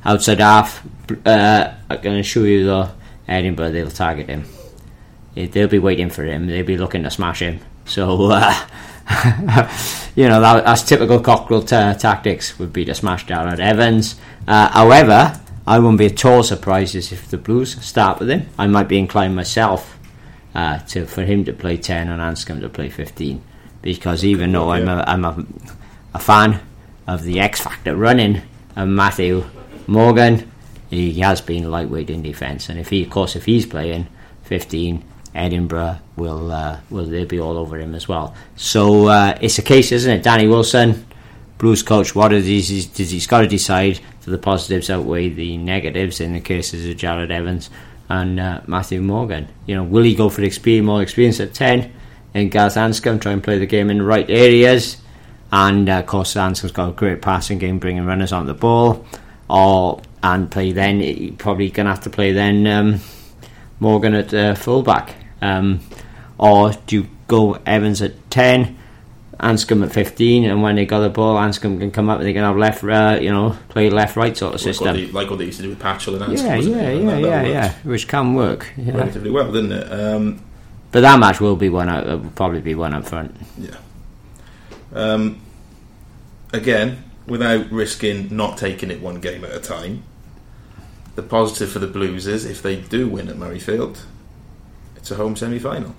outside 0.05 0.39
half. 0.39 0.85
Uh, 1.25 1.74
I 1.89 1.96
can 1.98 2.13
assure 2.15 2.48
you 2.48 2.65
though, 2.65 2.91
Edinburgh 3.27 3.72
they'll 3.72 3.89
target 3.89 4.29
him. 4.29 4.46
They'll 5.35 5.67
be 5.67 5.79
waiting 5.79 6.09
for 6.09 6.24
him. 6.24 6.48
They'll 6.48 6.65
be 6.65 6.77
looking 6.77 7.03
to 7.03 7.11
smash 7.11 7.41
him. 7.41 7.59
So, 7.85 8.31
uh, 8.31 8.65
you 10.15 10.27
know, 10.27 10.41
that, 10.41 10.65
that's 10.65 10.83
typical 10.83 11.20
Cockerill 11.20 11.67
ta 11.67 11.94
tactics 11.94 12.57
would 12.59 12.72
be 12.72 12.85
to 12.85 12.94
smash 12.94 13.25
Jarrod 13.25 13.59
Evans. 13.59 14.15
Uh, 14.48 14.70
however, 14.70 15.39
I 15.67 15.79
wouldn't 15.79 16.00
be 16.00 16.07
at 16.07 16.25
all 16.25 16.44
surprised 16.44 16.96
if 16.96 17.29
the 17.29 17.37
Blues 17.37 17.81
start 17.83 18.20
with 18.20 18.29
him. 18.29 18.48
I 18.57 18.67
might 18.67 18.87
be 18.87 18.98
inclined 18.98 19.35
myself 19.35 19.98
uh, 20.53 20.79
to 20.79 21.05
for 21.05 21.24
him 21.24 21.46
to 21.46 21.53
play 21.53 21.77
10 21.77 22.09
and 22.09 22.22
Anscombe 22.22 22.61
to 22.61 22.70
play 22.70 22.90
15. 22.90 23.42
Because 23.81 24.24
even 24.24 24.51
though 24.51 24.72
I'm, 24.72 24.87
a, 24.87 25.03
I'm 25.07 25.25
a, 25.25 25.46
a 26.14 26.20
fan 26.20 26.59
of 27.07 27.24
the 27.24 27.40
X 27.40 27.61
Factor 27.61 27.96
running 27.96 28.42
and 28.75 28.96
Matthew 28.96 29.46
Morgan, 29.87 30.51
he 30.90 31.20
has 31.22 31.42
been 31.42 31.72
lightweight 31.72 32.09
in 32.09 32.22
defence. 32.22 32.70
And 32.70 32.79
if 32.79 32.90
he, 32.90 33.03
of 33.03 33.09
course, 33.09 33.35
if 33.35 33.46
he's 33.46 33.66
playing 33.66 34.07
15, 34.44 35.03
Edinburgh 35.33 36.00
will 36.18 36.51
uh, 36.51 36.79
will 36.90 37.05
they 37.05 37.24
be 37.24 37.40
all 37.40 37.57
over 37.57 37.79
him 37.79 37.96
as 37.96 38.07
well. 38.07 38.35
So 38.55 39.07
uh, 39.07 39.37
it's 39.42 39.57
a 39.57 39.61
case, 39.61 39.92
isn't 39.92 40.11
it? 40.11 40.24
Danny 40.24 40.48
Wilson, 40.48 41.05
Blues 41.57 41.83
coach. 41.83 42.14
What 42.14 42.33
is 42.33 42.46
he? 42.46 42.59
He's, 42.61 42.98
he's 42.98 43.27
got 43.27 43.42
to 43.42 43.48
decide 43.48 44.00
that 44.22 44.31
the 44.31 44.37
positives 44.37 44.90
outweigh 44.90 45.29
the 45.29 45.57
negatives 45.57 46.20
in 46.20 46.33
the 46.33 46.42
cases 46.42 46.85
of 46.87 46.98
Jarrod 46.98 47.31
Evans 47.31 47.70
and 48.11 48.39
uh, 48.39 48.61
Matthew 48.67 49.01
Morgan. 49.01 49.47
You 49.65 49.75
know, 49.75 49.83
will 49.83 50.03
he 50.03 50.15
go 50.15 50.27
for 50.27 50.43
experience, 50.43 50.85
more 50.85 51.01
experience 51.01 51.39
at 51.39 51.53
ten? 51.53 51.93
And 52.33 52.51
Gareth 52.51 52.75
Anscombe 52.75 53.21
try 53.21 53.31
and 53.31 53.43
play 53.43 53.57
the 53.57 53.65
game 53.65 53.89
in 53.89 54.00
the 54.00 54.03
right 54.03 54.29
areas. 54.29 54.97
And 55.51 55.89
uh, 55.89 56.00
of 56.00 56.07
course, 56.07 56.33
Anscombe's 56.33 56.74
got 56.74 56.89
a 56.89 56.91
great 56.91 57.21
passing 57.21 57.57
game, 57.57 57.79
bringing 57.79 58.05
runners 58.05 58.33
on 58.33 58.47
the 58.47 58.53
ball. 58.53 59.05
Or 59.50 60.01
and 60.24 60.51
play 60.51 60.74
then. 60.74 61.00
he 61.00 61.31
Probably 61.31 61.69
to 61.71 61.83
have 61.85 62.01
to 62.01 62.09
play 62.09 62.33
then. 62.33 62.67
Um, 62.67 63.00
Morgan 63.79 64.13
at 64.13 64.33
uh, 64.33 64.55
fullback? 64.55 65.15
Um, 65.41 65.79
or 66.37 66.74
do 66.87 66.97
you 66.97 67.07
go 67.27 67.57
Evans 67.65 68.01
at 68.01 68.29
10, 68.29 68.77
Anscombe 69.42 69.86
at 69.86 69.92
15, 69.92 70.46
and 70.46 70.62
when 70.62 70.75
they 70.75 70.86
got 70.86 71.00
the 71.00 71.10
ball, 71.10 71.36
Anscombe 71.38 71.80
can 71.80 71.90
come 71.92 72.10
up 72.10 72.20
and 72.20 72.27
they 72.27 72.34
can 72.34 72.44
have 72.44 72.58
left, 72.58 72.84
uh, 72.84 73.18
you 73.20 73.32
know, 73.32 73.58
play 73.70 73.90
left 73.90 74.16
right 74.16 74.38
sort 74.38 74.54
of 74.54 74.62
like, 74.62 74.68
what 74.68 74.75
system? 74.75 74.96
they, 74.96 75.08
like 75.08 75.30
what 75.32 75.40
they 75.40 75.46
used 75.46 75.58
to 75.58 75.64
do 75.64 75.70
with 75.70 75.80
Patchell 75.80 76.22
and 76.22 76.38
Anscombe. 76.38 76.38
Yeah, 76.38 76.56
yeah, 76.56 76.90
it? 76.90 77.04
Yeah, 77.04 77.10
that- 77.12 77.22
yeah, 77.22 77.44
yeah, 77.48 77.74
which 77.84 78.08
can 78.08 78.36
work. 78.36 78.72
Yeah. 78.77 78.98
Relatively 78.98 79.32
well, 79.32 79.51
didn't 79.51 79.72
it? 79.72 79.92
Um, 79.92 80.42
But 80.92 81.01
that 81.01 81.20
match 81.20 81.40
will 81.42 81.56
be 81.56 81.70
one 81.70 81.90
out, 81.90 82.08
uh, 82.08 82.18
will 82.18 82.30
probably 82.32 82.62
be 82.62 82.75
one 82.75 82.94
up 82.94 83.08
front. 83.08 83.36
Yeah. 83.58 83.75
Um, 84.94 85.38
again, 86.54 87.04
without 87.25 87.72
risking 87.72 88.27
not 88.36 88.58
taking 88.58 88.92
it 88.92 89.01
one 89.01 89.22
game 89.22 89.44
at 89.44 89.56
a 89.56 89.60
time, 89.60 90.04
the 91.16 91.24
positive 91.24 91.72
for 91.72 91.80
the 91.80 91.88
Blues 91.88 92.27
is 92.27 92.46
if 92.46 92.62
they 92.62 92.75
do 92.75 93.08
win 93.08 93.27
at 93.30 93.38
Murrayfield, 93.38 94.01
it's 94.96 95.10
a 95.12 95.16
home 95.16 95.36
semi 95.36 95.58
final. 95.60 95.96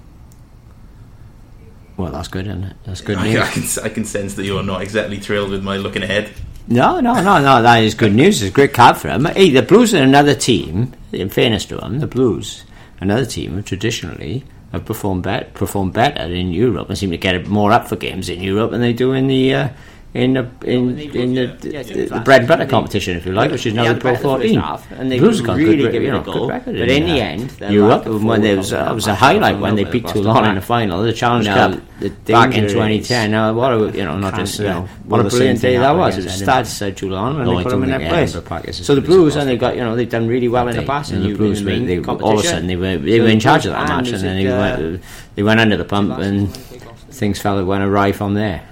Well, 2.02 2.10
that's 2.10 2.26
good, 2.26 2.48
isn't 2.48 2.64
it? 2.64 2.76
That's 2.82 3.00
good 3.00 3.16
I, 3.16 3.28
news. 3.28 3.78
I, 3.78 3.82
can, 3.84 3.90
I 3.92 3.94
can 3.94 4.04
sense 4.04 4.34
that 4.34 4.44
you're 4.44 4.64
not 4.64 4.82
exactly 4.82 5.20
thrilled 5.20 5.50
with 5.50 5.62
my 5.62 5.76
looking 5.76 6.02
ahead. 6.02 6.32
No, 6.66 6.98
no, 6.98 7.14
no, 7.22 7.40
no. 7.40 7.62
That 7.62 7.84
is 7.84 7.94
good 7.94 8.12
news. 8.12 8.42
It's 8.42 8.50
a 8.50 8.54
great 8.54 8.74
card 8.74 8.96
for 8.96 9.06
them. 9.06 9.26
Hey, 9.26 9.50
the 9.50 9.62
Blues 9.62 9.94
are 9.94 10.02
another 10.02 10.34
team. 10.34 10.94
In 11.12 11.28
fairness 11.28 11.64
to 11.66 11.76
them, 11.76 12.00
the 12.00 12.08
Blues, 12.08 12.64
another 13.00 13.24
team 13.24 13.62
traditionally 13.62 14.44
have 14.72 14.84
performed 14.84 15.24
performed 15.54 15.92
better 15.92 16.24
in 16.24 16.50
Europe 16.50 16.88
and 16.88 16.98
seem 16.98 17.12
to 17.12 17.18
get 17.18 17.46
more 17.46 17.70
up 17.70 17.86
for 17.86 17.94
games 17.94 18.28
in 18.28 18.42
Europe 18.42 18.72
than 18.72 18.80
they 18.80 18.92
do 18.92 19.12
in 19.12 19.28
the 19.28 19.54
uh, 19.54 19.68
in 20.14 20.34
the 20.34 20.46
in, 20.64 20.98
in 20.98 21.34
the, 21.34 21.46
the, 21.58 22.08
the 22.10 22.20
bread 22.20 22.42
and 22.42 22.48
butter 22.48 22.66
competition, 22.66 23.16
if 23.16 23.24
you 23.24 23.32
like, 23.32 23.50
which 23.50 23.64
is 23.64 23.72
now 23.72 23.90
the 23.94 23.98
Pro 23.98 24.14
14. 24.14 24.58
and 24.90 25.10
they 25.10 25.18
Blues 25.18 25.38
have 25.38 25.46
got 25.46 25.56
really 25.56 25.76
good, 25.76 25.92
give 25.92 26.02
you 26.02 26.10
it 26.10 26.12
know, 26.12 26.20
a 26.20 26.24
go. 26.24 26.32
good 26.32 26.48
record 26.50 26.78
But 26.78 26.90
in, 26.90 27.02
in 27.02 27.08
the 27.08 27.20
uh, 27.20 27.24
end, 27.24 27.60
like 27.60 28.06
a 28.06 28.18
when 28.18 28.42
there 28.42 28.58
was 28.58 28.70
that 28.70 28.94
was 28.94 29.06
a 29.06 29.14
highlight 29.14 29.58
when 29.58 29.74
they 29.74 29.84
beat 29.84 30.06
Toulon 30.06 30.44
in 30.44 30.54
the 30.56 30.60
final, 30.60 31.02
the 31.02 31.14
Challenge 31.14 31.46
Now, 31.46 31.70
Cup 31.72 31.80
the 32.00 32.10
back 32.10 32.54
in 32.54 32.64
2010. 32.64 33.30
Now, 33.30 33.54
what 33.54 33.72
a 33.72 33.96
you 33.96 34.04
know, 34.04 34.18
not 34.18 34.34
just 34.34 34.58
you 34.58 34.66
uh, 34.66 34.72
know, 34.72 34.88
what 35.04 35.20
a 35.20 35.22
will 35.22 35.24
the 35.24 35.30
same 35.30 35.38
brilliant 35.38 35.60
day 35.62 35.76
that 35.78 35.96
was. 35.96 36.18
It 36.18 36.28
started 36.28 36.66
said 36.68 36.94
Toulon 36.94 37.40
and 37.40 37.48
they 37.48 37.62
put 37.62 37.70
them 37.70 37.82
in 37.84 37.90
their 37.90 37.98
think 37.98 38.10
place. 38.10 38.30
Edinburgh 38.30 38.48
Park 38.50 38.68
is 38.68 38.80
as 38.80 38.86
So 38.86 38.94
the 38.94 39.00
Blues, 39.00 39.36
and 39.36 39.48
they 39.48 39.56
got 39.56 39.76
you 39.76 39.82
know 39.82 39.96
they've 39.96 40.10
done 40.10 40.28
really 40.28 40.48
well 40.48 40.68
in 40.68 40.76
the 40.76 40.82
past. 40.82 41.12
and 41.12 41.22
the 41.22 41.28
Blues 41.34 41.62
Blues, 41.62 41.62
win 41.62 41.86
they, 41.86 41.98
they, 41.98 42.04
all 42.04 42.38
of 42.38 42.44
a 42.44 42.46
sudden 42.46 42.66
they 42.66 42.76
were 42.76 42.98
they 42.98 43.18
were 43.18 43.28
in 43.28 43.40
charge 43.40 43.64
of 43.64 43.72
that 43.72 43.88
match, 43.88 44.08
and 44.08 44.22
then 44.22 44.36
they 44.36 44.46
uh, 44.46 44.60
went 44.60 45.02
they 45.36 45.42
went 45.42 45.58
under 45.58 45.78
the 45.78 45.86
pump 45.86 46.18
and 46.18 46.54
things 46.54 47.40
fell 47.40 47.64
went 47.64 47.82
awry 47.82 48.12
from 48.12 48.34
there. 48.34 48.68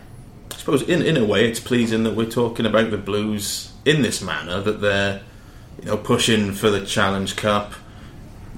Suppose 0.71 0.89
in, 0.89 1.03
in 1.03 1.17
a 1.17 1.25
way 1.25 1.49
it's 1.49 1.59
pleasing 1.59 2.05
that 2.05 2.15
we're 2.15 2.31
talking 2.31 2.65
about 2.65 2.91
the 2.93 2.97
Blues 2.99 3.73
in 3.85 4.03
this 4.03 4.23
manner, 4.23 4.61
that 4.61 4.81
they're 4.81 5.21
you 5.81 5.87
know 5.87 5.97
pushing 5.97 6.53
for 6.53 6.71
the 6.71 6.85
Challenge 6.87 7.35
Cup. 7.35 7.73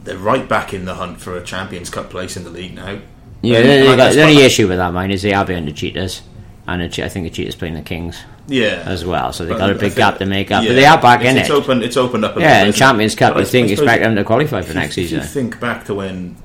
They're 0.05 0.19
right 0.19 0.47
back 0.47 0.75
in 0.75 0.85
the 0.85 0.95
hunt 0.95 1.21
for 1.23 1.37
a 1.39 1.43
Champions 1.43 1.89
Cup 1.89 2.11
place 2.11 2.37
in 2.37 2.45
the 2.45 2.51
league 2.51 2.75
now. 2.75 2.99
Yeah, 3.41 3.59
And- 3.61 3.69
and 3.71 3.83
they 3.89 3.97
the 3.97 4.11
suppose- 4.11 4.17
only 4.19 4.43
issue 4.43 4.69
with 4.69 4.77
that 4.77 4.93
mine 4.93 5.11
is 5.11 5.23
they 5.23 5.33
are 5.33 5.45
behind 5.47 5.69
the 5.69 5.73
Cheetahs, 5.73 6.21
and 6.67 6.83
the, 6.83 7.05
I 7.05 7.09
think 7.09 7.25
the 7.25 7.31
Cheetahs 7.31 7.55
playing 7.55 7.75
the 7.75 7.83
Kings 7.83 8.19
yeah, 8.47 8.83
as 8.85 9.05
well, 9.07 9.33
so 9.33 9.45
they 9.45 9.53
But 9.53 9.59
got 9.59 9.71
a 9.71 9.75
big 9.75 9.95
gap 9.95 10.19
to 10.19 10.27
make 10.27 10.51
up. 10.51 10.65
yeah, 10.65 10.69
but 10.71 10.75
they 10.75 10.85
are 10.85 11.01
back 11.01 11.21
it's, 11.23 11.31
in 11.31 11.37
it's 11.39 11.49
it. 11.49 11.53
Open, 11.53 11.83
it's 11.83 11.97
opened 11.97 12.25
up. 12.27 12.37
A 12.37 12.41
yeah, 12.41 12.59
bit, 12.59 12.63
in 12.65 12.69
isn't 12.69 12.77
it? 12.77 12.79
Champions 12.79 13.15
Cup, 13.15 13.37
you 13.37 13.41
I- 13.43 13.45
think 13.45 13.71
expect 13.71 14.03
them 14.03 14.17
to 14.17 14.25
qualify 14.25 14.61
for 14.63 14.75
next 14.75 14.97
you, 14.99 15.05
if 15.05 15.13
you 15.13 15.19
season. 15.21 15.33
think 15.33 15.61
back 15.61 15.85
to 15.87 15.95
when 15.95 16.37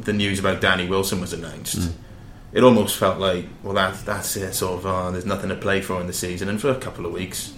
the 0.00 0.12
news 0.12 0.38
about 0.40 0.60
Danny 0.60 0.88
Wilson 0.88 1.20
was 1.20 1.32
announced, 1.32 1.78
mm. 1.78 1.92
It 2.54 2.62
almost 2.62 2.96
felt 2.96 3.18
like, 3.18 3.46
well, 3.64 3.74
that, 3.74 4.04
that's 4.06 4.36
it, 4.36 4.54
sort 4.54 4.78
of, 4.78 4.86
oh, 4.86 5.10
there's 5.10 5.26
nothing 5.26 5.48
to 5.48 5.56
play 5.56 5.80
for 5.80 6.00
in 6.00 6.06
the 6.06 6.12
season. 6.12 6.48
And 6.48 6.60
for 6.60 6.70
a 6.70 6.76
couple 6.76 7.04
of 7.04 7.12
weeks, 7.12 7.52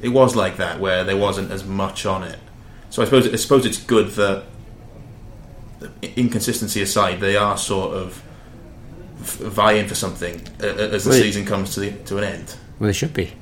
it 0.00 0.10
was 0.10 0.36
like 0.36 0.58
that, 0.58 0.78
where 0.78 1.02
there 1.02 1.16
wasn't 1.16 1.50
as 1.50 1.64
much 1.64 2.06
on 2.06 2.22
it. 2.22 2.38
So 2.88 3.02
I 3.02 3.06
suppose, 3.06 3.26
I 3.26 3.36
suppose 3.36 3.66
it's 3.66 3.82
good 3.82 4.10
that, 4.12 4.44
inconsistency 6.16 6.80
aside, 6.80 7.18
they 7.18 7.36
are 7.36 7.58
sort 7.58 7.96
of 7.96 8.22
vying 9.16 9.88
for 9.88 9.96
something 9.96 10.40
as 10.60 11.04
the 11.04 11.12
season 11.12 11.44
comes 11.44 11.74
to, 11.74 11.80
the, 11.80 11.90
to 12.04 12.18
an 12.18 12.24
end. 12.24 12.54
Well, 12.78 12.86
they 12.86 12.92
should 12.92 13.14
be. 13.14 13.32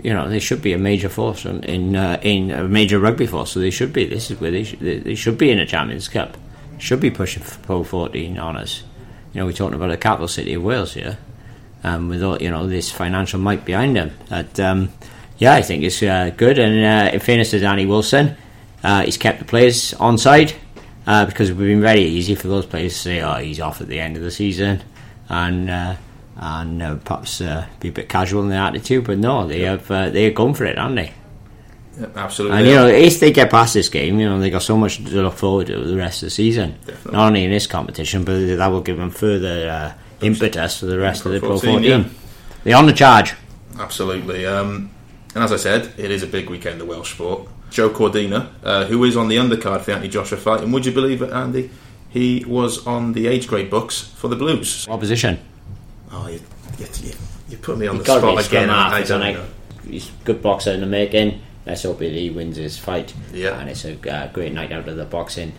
You 0.00 0.14
know, 0.14 0.28
they 0.28 0.38
should 0.38 0.62
be 0.62 0.72
a 0.72 0.78
major 0.78 1.08
force 1.08 1.44
in 1.44 1.64
in, 1.64 1.96
uh, 1.96 2.20
in 2.22 2.52
a 2.52 2.68
major 2.68 3.00
rugby 3.00 3.26
force. 3.26 3.50
So 3.50 3.58
they 3.58 3.70
should 3.70 3.92
be. 3.92 4.06
This 4.06 4.30
is 4.30 4.40
where 4.40 4.52
they 4.52 4.62
should, 4.62 4.78
they 4.78 5.16
should 5.16 5.36
be 5.36 5.50
in 5.50 5.58
a 5.58 5.66
Champions 5.66 6.06
Cup. 6.06 6.36
Should 6.78 7.00
be 7.00 7.10
pushing 7.10 7.42
for 7.42 7.58
Pro 7.64 7.82
14 7.82 8.38
honours 8.38 8.84
you 9.32 9.40
know, 9.40 9.46
we're 9.46 9.52
talking 9.52 9.74
about 9.74 9.88
the 9.88 9.96
capital 9.96 10.28
city 10.28 10.54
of 10.54 10.62
Wales 10.62 10.94
here, 10.94 11.16
um, 11.84 12.08
with 12.08 12.22
all, 12.22 12.40
you 12.40 12.50
know 12.50 12.66
this 12.66 12.90
financial 12.90 13.40
might 13.40 13.64
behind 13.64 13.96
them. 13.96 14.12
But 14.28 14.58
um, 14.60 14.92
yeah, 15.38 15.54
I 15.54 15.62
think 15.62 15.82
it's 15.82 16.02
uh, 16.02 16.30
good. 16.36 16.58
And 16.58 16.84
uh, 16.84 17.14
in 17.14 17.20
fairness 17.20 17.50
to 17.50 17.58
Danny 17.58 17.86
Wilson, 17.86 18.36
uh, 18.84 19.04
he's 19.04 19.16
kept 19.16 19.38
the 19.38 19.44
players 19.44 19.94
on 19.94 20.18
side 20.18 20.52
uh, 21.06 21.26
because 21.26 21.50
it 21.50 21.54
would 21.54 21.68
have 21.68 21.70
been 21.70 21.80
very 21.80 22.02
easy 22.02 22.34
for 22.34 22.48
those 22.48 22.66
players 22.66 22.92
to 22.92 22.98
say, 22.98 23.20
"Oh, 23.22 23.36
he's 23.36 23.60
off 23.60 23.80
at 23.80 23.88
the 23.88 24.00
end 24.00 24.16
of 24.16 24.22
the 24.22 24.30
season," 24.30 24.82
and 25.28 25.70
uh, 25.70 25.96
and 26.36 26.82
uh, 26.82 26.96
perhaps 26.96 27.38
be 27.80 27.88
a 27.88 27.92
bit 27.92 28.08
casual 28.08 28.42
in 28.42 28.50
their 28.50 28.62
attitude. 28.62 29.04
But 29.04 29.18
no, 29.18 29.46
they 29.46 29.62
have 29.62 29.88
they 29.88 30.24
have 30.24 30.34
gone 30.34 30.54
for 30.54 30.66
it, 30.66 30.76
haven't 30.76 30.96
they? 30.96 31.12
Absolutely. 32.14 32.58
And 32.58 32.66
you 32.66 32.74
know, 32.74 32.86
if 32.86 33.20
they 33.20 33.32
get 33.32 33.50
past 33.50 33.74
this 33.74 33.88
game, 33.88 34.18
you 34.18 34.28
know, 34.28 34.40
they 34.40 34.50
got 34.50 34.62
so 34.62 34.76
much 34.76 34.96
to 34.96 35.22
look 35.22 35.34
forward 35.34 35.66
to 35.66 35.78
the 35.78 35.96
rest 35.96 36.22
of 36.22 36.26
the 36.26 36.30
season. 36.30 36.76
Definitely. 36.86 37.12
Not 37.12 37.26
only 37.26 37.44
in 37.44 37.50
this 37.50 37.66
competition, 37.66 38.24
but 38.24 38.56
that 38.56 38.66
will 38.68 38.80
give 38.80 38.96
them 38.96 39.10
further 39.10 39.68
uh, 39.68 40.24
impetus 40.24 40.80
for 40.80 40.86
the 40.86 40.98
rest 40.98 41.26
of 41.26 41.32
the 41.32 41.40
Pro 41.40 41.58
14. 41.58 41.82
Yeah. 41.82 42.04
They're 42.64 42.76
on 42.76 42.86
the 42.86 42.92
charge. 42.92 43.34
Absolutely. 43.78 44.46
Um, 44.46 44.90
and 45.34 45.44
as 45.44 45.52
I 45.52 45.56
said, 45.56 45.92
it 45.98 46.10
is 46.10 46.22
a 46.22 46.26
big 46.26 46.48
weekend 46.48 46.80
of 46.80 46.88
Welsh 46.88 47.12
sport. 47.12 47.48
Joe 47.70 47.88
Cordina, 47.88 48.50
uh, 48.62 48.84
who 48.84 49.02
is 49.04 49.16
on 49.16 49.28
the 49.28 49.36
undercard 49.36 49.80
for 49.80 49.86
the 49.86 49.92
Anthony 49.92 50.08
Joshua 50.08 50.36
fight, 50.36 50.60
and 50.60 50.72
would 50.74 50.84
you 50.84 50.92
believe 50.92 51.22
it, 51.22 51.32
Andy? 51.32 51.70
He 52.10 52.44
was 52.46 52.86
on 52.86 53.14
the 53.14 53.26
age 53.26 53.48
grade 53.48 53.70
books 53.70 54.02
for 54.02 54.28
the 54.28 54.36
Blues. 54.36 54.86
Opposition. 54.88 55.38
Oh, 56.10 56.28
you, 56.28 56.40
you, 56.78 57.12
you 57.48 57.56
put 57.56 57.78
me 57.78 57.86
on 57.86 57.96
the 57.96 58.04
spot 58.04 58.46
again. 58.46 58.68
I, 58.68 59.02
don't 59.02 59.20
know. 59.20 59.46
He's 59.88 60.10
a 60.10 60.12
good 60.24 60.42
boxer 60.42 60.72
in 60.72 60.80
the 60.80 60.86
making 60.86 61.40
let's 61.66 61.82
hope 61.82 62.00
he 62.00 62.30
wins 62.30 62.56
his 62.56 62.78
fight. 62.78 63.14
Yeah. 63.32 63.58
And 63.58 63.70
it's 63.70 63.84
a 63.84 64.10
uh, 64.10 64.28
great 64.32 64.52
night 64.52 64.72
out 64.72 64.88
of 64.88 64.96
the 64.96 65.04
boxing. 65.04 65.52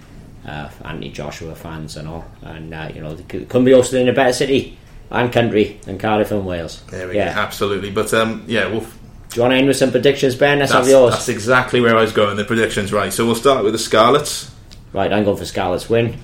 Uh, 0.46 0.70
Anthony 0.84 1.10
Joshua 1.10 1.56
fans 1.56 1.96
and 1.96 2.06
all, 2.06 2.26
and 2.42 2.74
uh, 2.74 2.92
you 2.94 3.00
know, 3.00 3.16
couldn't 3.16 3.64
be 3.64 3.72
hosted 3.72 4.02
in 4.02 4.10
a 4.10 4.14
better 4.14 4.34
city 4.34 4.78
and 5.10 5.32
country 5.32 5.80
than 5.84 5.98
Cardiff 5.98 6.32
and 6.32 6.46
Wales. 6.46 6.84
There 6.90 7.08
we 7.08 7.16
yeah. 7.16 7.34
go, 7.34 7.40
absolutely. 7.40 7.92
But 7.92 8.14
um, 8.14 8.44
yeah, 8.48 8.68
we'll. 8.68 8.82
Do 8.82 9.38
you 9.38 9.42
want 9.42 9.54
to 9.54 9.58
end 9.58 9.68
with 9.68 9.78
some 9.78 9.92
predictions, 9.92 10.36
Ben? 10.36 10.60
Let's 10.60 10.74
that's, 10.74 10.86
have 10.86 10.92
yours. 10.92 11.14
That's 11.14 11.30
exactly 11.30 11.80
where 11.80 11.98
I 11.98 12.02
was 12.02 12.12
going. 12.12 12.36
The 12.36 12.44
predictions, 12.44 12.92
right? 12.92 13.12
So 13.12 13.26
we'll 13.26 13.36
start 13.36 13.64
with 13.64 13.74
the 13.74 13.80
Scarlets. 13.80 14.52
Right, 14.92 15.12
I'm 15.12 15.24
going 15.24 15.38
for 15.38 15.46
Scarlets 15.46 15.90
win. 15.90 16.20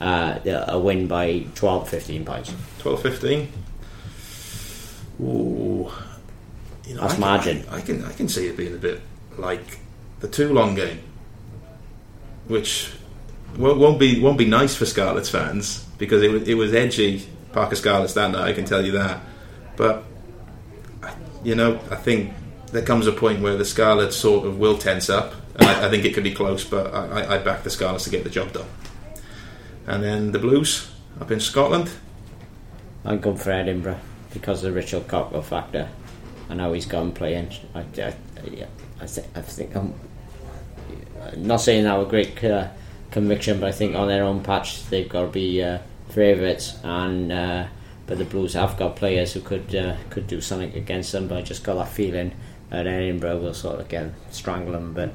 Uh, 0.00 0.38
a 0.68 0.78
win 0.78 1.06
by 1.06 1.46
12, 1.54 1.88
15 1.88 2.24
points. 2.24 2.54
12, 2.80 3.02
15. 3.02 3.52
Ooh, 5.20 5.90
you 6.86 6.94
know, 6.94 7.00
that's 7.00 7.14
I 7.14 7.18
margin. 7.18 7.64
I, 7.70 7.76
I, 7.76 7.80
can 7.80 8.04
I 8.04 8.12
can 8.12 8.28
see 8.28 8.46
it 8.46 8.56
being 8.56 8.74
a 8.74 8.78
bit 8.78 9.00
like 9.38 9.78
the 10.20 10.28
Toulon 10.28 10.74
game, 10.74 11.00
which 12.46 12.92
won't 13.56 13.98
be 13.98 14.20
won't 14.20 14.38
be 14.38 14.46
nice 14.46 14.74
for 14.74 14.86
Scarlets 14.86 15.28
fans 15.28 15.84
because 15.98 16.22
it 16.22 16.30
was 16.30 16.48
it 16.48 16.54
was 16.54 16.74
edgy 16.74 17.26
Parker 17.52 17.76
Scarlets 17.76 18.14
that 18.14 18.30
night. 18.30 18.48
I 18.48 18.52
can 18.52 18.64
tell 18.64 18.84
you 18.84 18.92
that, 18.92 19.20
but 19.76 20.04
you 21.44 21.54
know 21.54 21.80
I 21.90 21.96
think 21.96 22.32
there 22.72 22.82
comes 22.82 23.06
a 23.06 23.12
point 23.12 23.42
where 23.42 23.56
the 23.56 23.64
Scarlets 23.64 24.16
sort 24.16 24.46
of 24.46 24.58
will 24.58 24.78
tense 24.78 25.10
up, 25.10 25.34
I, 25.60 25.86
I 25.86 25.90
think 25.90 26.04
it 26.04 26.14
could 26.14 26.24
be 26.24 26.34
close. 26.34 26.64
But 26.64 26.92
I, 26.92 27.36
I 27.36 27.38
back 27.38 27.62
the 27.62 27.70
Scarlets 27.70 28.04
to 28.04 28.10
get 28.10 28.24
the 28.24 28.30
job 28.30 28.52
done. 28.52 28.68
And 29.86 30.02
then 30.02 30.32
the 30.32 30.38
Blues 30.38 30.90
up 31.20 31.30
in 31.30 31.40
Scotland. 31.40 31.90
I'm 33.04 33.20
going 33.20 33.36
for 33.36 33.50
Edinburgh 33.50 34.00
because 34.32 34.64
of 34.64 34.72
the 34.72 34.76
Richard 34.76 35.06
Cockerill 35.06 35.44
factor. 35.44 35.88
I 36.52 36.54
know 36.54 36.74
he's 36.74 36.84
gone 36.84 37.12
playing. 37.12 37.50
I, 37.74 37.80
I, 37.80 38.14
I 39.00 39.06
think 39.06 39.26
I 39.34 39.40
think 39.40 39.74
I'm 39.74 39.94
not 41.38 41.62
saying 41.62 41.84
that 41.84 41.98
with 41.98 42.10
great 42.10 42.44
uh, 42.44 42.68
conviction, 43.10 43.58
but 43.58 43.68
I 43.70 43.72
think 43.72 43.96
on 43.96 44.06
their 44.06 44.24
own 44.24 44.42
patch 44.42 44.84
they've 44.90 45.08
got 45.08 45.22
to 45.22 45.28
be 45.28 45.62
uh, 45.62 45.78
favourites, 46.10 46.78
and 46.84 47.32
uh, 47.32 47.68
but 48.06 48.18
the 48.18 48.26
Blues 48.26 48.52
have 48.52 48.76
got 48.76 48.96
players 48.96 49.32
who 49.32 49.40
could 49.40 49.74
uh, 49.74 49.96
could 50.10 50.26
do 50.26 50.42
something 50.42 50.74
against 50.74 51.12
them. 51.12 51.26
But 51.26 51.38
I 51.38 51.40
just 51.42 51.64
got 51.64 51.76
that 51.76 51.88
feeling 51.88 52.34
that 52.68 52.86
Edinburgh 52.86 53.38
will 53.38 53.54
sort 53.54 53.80
of 53.80 53.86
again 53.86 54.14
strangle 54.30 54.72
them. 54.72 54.92
But 54.92 55.10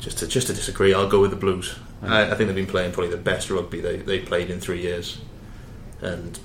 just 0.00 0.18
to 0.18 0.26
just 0.26 0.48
to 0.48 0.52
disagree, 0.52 0.92
I'll 0.92 1.08
go 1.08 1.22
with 1.22 1.30
the 1.30 1.36
Blues. 1.36 1.76
I, 2.02 2.24
I 2.24 2.34
think 2.34 2.48
they've 2.48 2.54
been 2.54 2.66
playing 2.66 2.92
probably 2.92 3.10
the 3.10 3.16
best 3.16 3.48
rugby 3.48 3.80
they 3.80 3.96
they 3.96 4.18
played 4.18 4.50
in 4.50 4.60
three 4.60 4.82
years, 4.82 5.18
and 6.02 6.38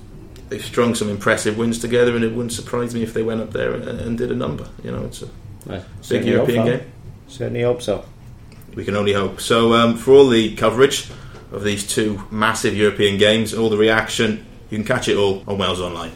they've 0.48 0.64
strung 0.64 0.94
some 0.94 1.08
impressive 1.08 1.58
wins 1.58 1.78
together, 1.78 2.14
and 2.14 2.24
it 2.24 2.32
wouldn't 2.32 2.52
surprise 2.52 2.94
me 2.94 3.02
if 3.02 3.14
they 3.14 3.22
went 3.22 3.40
up 3.40 3.52
there 3.52 3.74
and, 3.74 3.86
and 3.88 4.18
did 4.18 4.30
a 4.30 4.34
number. 4.34 4.68
You 4.82 4.92
know, 4.92 5.04
it's 5.04 5.22
a 5.22 5.28
right. 5.66 5.84
big 6.08 6.24
European 6.24 6.66
game. 6.66 6.92
Certainly 7.28 7.62
hope 7.62 7.82
so. 7.82 8.04
We 8.74 8.84
can 8.84 8.96
only 8.96 9.12
hope. 9.12 9.40
So, 9.40 9.74
um, 9.74 9.96
for 9.96 10.12
all 10.12 10.28
the 10.28 10.54
coverage 10.54 11.10
of 11.52 11.64
these 11.64 11.86
two 11.86 12.22
massive 12.30 12.76
European 12.76 13.18
games, 13.18 13.54
all 13.54 13.70
the 13.70 13.76
reaction, 13.76 14.46
you 14.70 14.78
can 14.78 14.86
catch 14.86 15.08
it 15.08 15.16
all 15.16 15.42
on 15.46 15.58
Wales 15.58 15.80
Online. 15.80 16.12